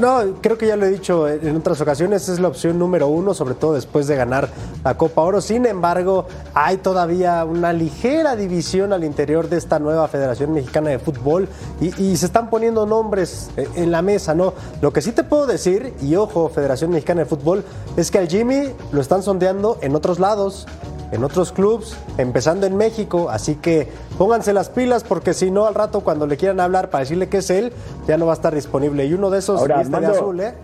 [0.00, 3.32] No, creo que ya lo he dicho en otras ocasiones, es la opción número uno,
[3.32, 4.48] sobre todo después de ganar
[4.82, 5.40] la Copa Oro.
[5.40, 10.98] Sin embargo, hay todavía una ligera división al interior de esta nueva Federación Mexicana de
[10.98, 11.48] Fútbol
[11.80, 14.52] y, y se están poniendo nombres eh, en la mesa, ¿no?
[14.80, 17.62] Lo que sí te puedo decir, y ojo, Federación Mexicana de Fútbol,
[17.96, 20.66] es que al Jimmy lo están sondeando en otros lados.
[21.10, 23.88] En otros clubs, empezando en México, así que
[24.18, 27.38] pónganse las pilas porque si no al rato cuando le quieran hablar para decirle que
[27.38, 27.72] es él,
[28.06, 29.06] ya no va a estar disponible.
[29.06, 30.54] Y uno de esos Ahora, viste de Armando, azul, ¿eh?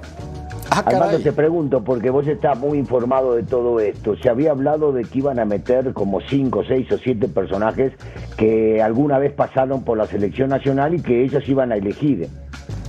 [0.70, 4.16] Ah, Armando, te pregunto, porque vos estás muy informado de todo esto.
[4.16, 7.92] Se había hablado de que iban a meter como cinco, seis o siete personajes
[8.36, 12.28] que alguna vez pasaron por la selección nacional y que ellos iban a elegir.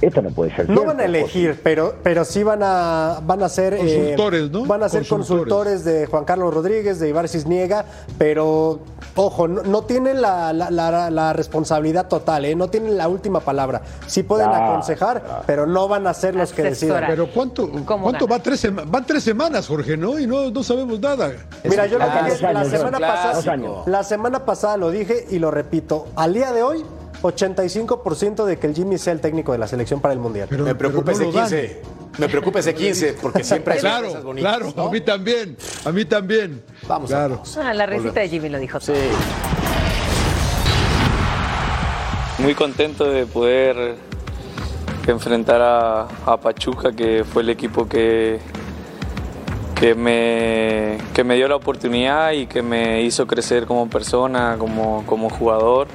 [0.06, 3.42] Esto no puede ser No cierto, van a elegir, pero, pero sí van a, van
[3.42, 3.74] a ser.
[3.74, 4.66] eh, Consultores, ¿no?
[4.66, 5.28] Van a ser Consultores.
[5.52, 7.86] consultores de Juan Carlos Rodríguez, de Ibar Cisniega,
[8.20, 8.80] pero
[9.16, 12.56] ojo, no, no tienen la, la- la- la responsabilidad total, ¿eh?
[12.56, 13.82] no tienen la última palabra.
[14.06, 17.06] Sí pueden aconsejar, pero no van a ser los que decidan.
[17.08, 18.40] Pero ¿cuánto, ¿Cómo cuánto va?
[18.40, 20.20] Tres sema- van tres semanas, Jorge, ¿no?
[20.20, 21.32] Y no, no sabemos nada.
[21.64, 23.58] Mira, yo lo clásico, dije la semana pasada.
[23.88, 26.08] La semana pasada lo dije y lo repito.
[26.16, 26.84] Al día de hoy,
[27.28, 30.48] 85% de que el Jimmy sea el técnico de la selección para el Mundial.
[30.50, 31.50] Pero- me preocupa no ese lo dan.
[31.50, 31.82] 15.
[32.18, 34.88] Me preocupa ese 15 porque siempre hay Claro, sorpresas bonitas, claro, ¿no?
[34.88, 36.64] a mí también, a mí también.
[36.88, 37.36] Vamos a claro.
[37.38, 37.70] pausa.
[37.70, 38.16] Ah, la risita Volvemos.
[38.16, 38.96] de Jimmy lo dijo todo.
[38.96, 39.02] Sí.
[42.40, 43.96] Muy contento de poder
[45.08, 48.40] enfrentar a, a Pachuca, que fue el equipo que,
[49.76, 55.04] que, me, que me dio la oportunidad y que me hizo crecer como persona, como,
[55.06, 55.88] como jugador.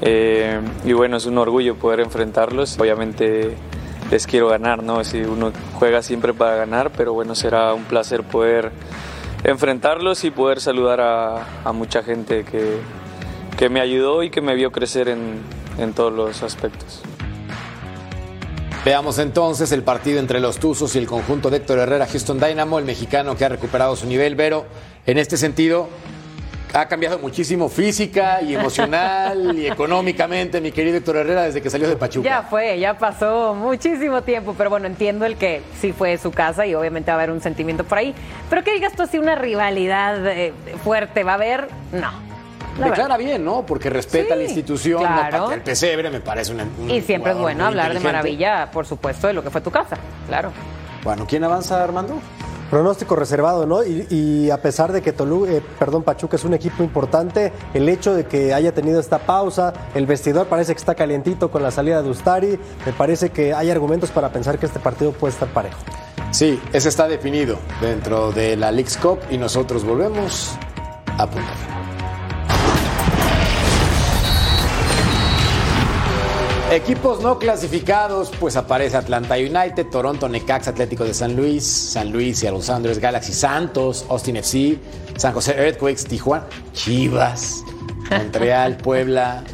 [0.00, 2.78] Eh, y bueno, es un orgullo poder enfrentarlos.
[2.78, 3.56] Obviamente
[4.10, 5.04] les quiero ganar, ¿no?
[5.04, 8.72] Si uno juega siempre para ganar, pero bueno, será un placer poder
[9.44, 12.78] enfrentarlos y poder saludar a, mucha gente que,
[13.56, 15.40] que me ayudó y que me vio crecer en,
[15.78, 17.02] en todos los aspectos.
[18.84, 22.78] Veamos entonces el partido entre los Tuzos y el conjunto de Héctor Herrera Houston Dynamo,
[22.78, 24.34] el mexicano que ha recuperado su nivel.
[24.34, 24.64] Vero,
[25.04, 25.88] en este sentido,
[26.74, 31.88] ha cambiado muchísimo física y emocional y económicamente, mi querido Héctor Herrera, desde que salió
[31.88, 32.28] de Pachuca.
[32.28, 36.66] Ya fue, ya pasó muchísimo tiempo, pero bueno, entiendo el que sí fue su casa
[36.66, 38.14] y obviamente va a haber un sentimiento por ahí.
[38.50, 40.52] Pero que digas tú así una rivalidad eh,
[40.84, 41.68] fuerte, ¿va a haber?
[41.92, 42.28] No.
[42.78, 43.66] La Declara bien, ¿no?
[43.66, 45.50] Porque respeta Sí, la institución, claro.
[45.50, 49.26] el pesebre, me parece un, un Y siempre es bueno hablar de maravilla, por supuesto,
[49.26, 49.96] de lo que fue tu casa,
[50.28, 50.52] claro.
[51.02, 52.20] Bueno, ¿quién avanza, Armando?
[52.70, 53.82] Pronóstico reservado, ¿no?
[53.84, 58.14] Y, a pesar de que Tolu, eh, perdón, Pachuca es un equipo importante, el hecho
[58.14, 62.02] de que haya tenido esta pausa, el vestidor parece que está calientito con la salida
[62.02, 65.78] de Ustari, me parece que hay argumentos para pensar que este partido puede estar parejo.
[66.30, 70.52] Sí, ese está definido dentro de la Leagues Cup y nosotros volvemos
[71.16, 71.77] a Punta
[76.70, 82.42] Equipos no clasificados, pues aparece Atlanta United, Toronto Necaxa Atlético de San Luis, San Luis
[82.42, 84.78] y Los Andrés Galaxy Santos, Austin FC,
[85.16, 86.44] San José Earthquakes, Tijuana,
[86.74, 87.64] Chivas,
[88.10, 89.44] Montreal, Puebla,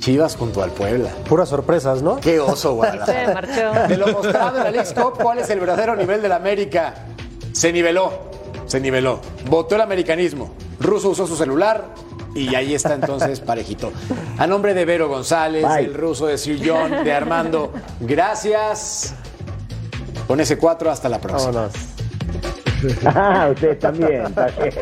[0.00, 1.10] Chivas junto al Puebla.
[1.28, 2.18] Puras sorpresas, ¿no?
[2.18, 3.34] Qué oso, Se Guadalajara.
[3.34, 3.88] marchó.
[3.88, 7.06] De lo mostrado en la Leagues Cup, ¿cuál es el verdadero nivel de la América?
[7.52, 8.14] Se niveló,
[8.66, 9.20] se niveló.
[9.48, 10.54] Votó el americanismo.
[10.80, 11.94] Russo usó su celular
[12.34, 13.92] y ahí está entonces parejito.
[14.38, 15.82] A nombre de Vero González, Bye.
[15.84, 19.14] del ruso de Sir John, de Armando, gracias.
[20.26, 21.52] Con ese 4, hasta la próxima.
[21.52, 21.72] Vámonos.
[23.04, 24.24] Ah, ustedes también.
[24.26, 24.72] Está bien.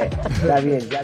[0.40, 0.88] Está bien.
[0.88, 1.00] ya-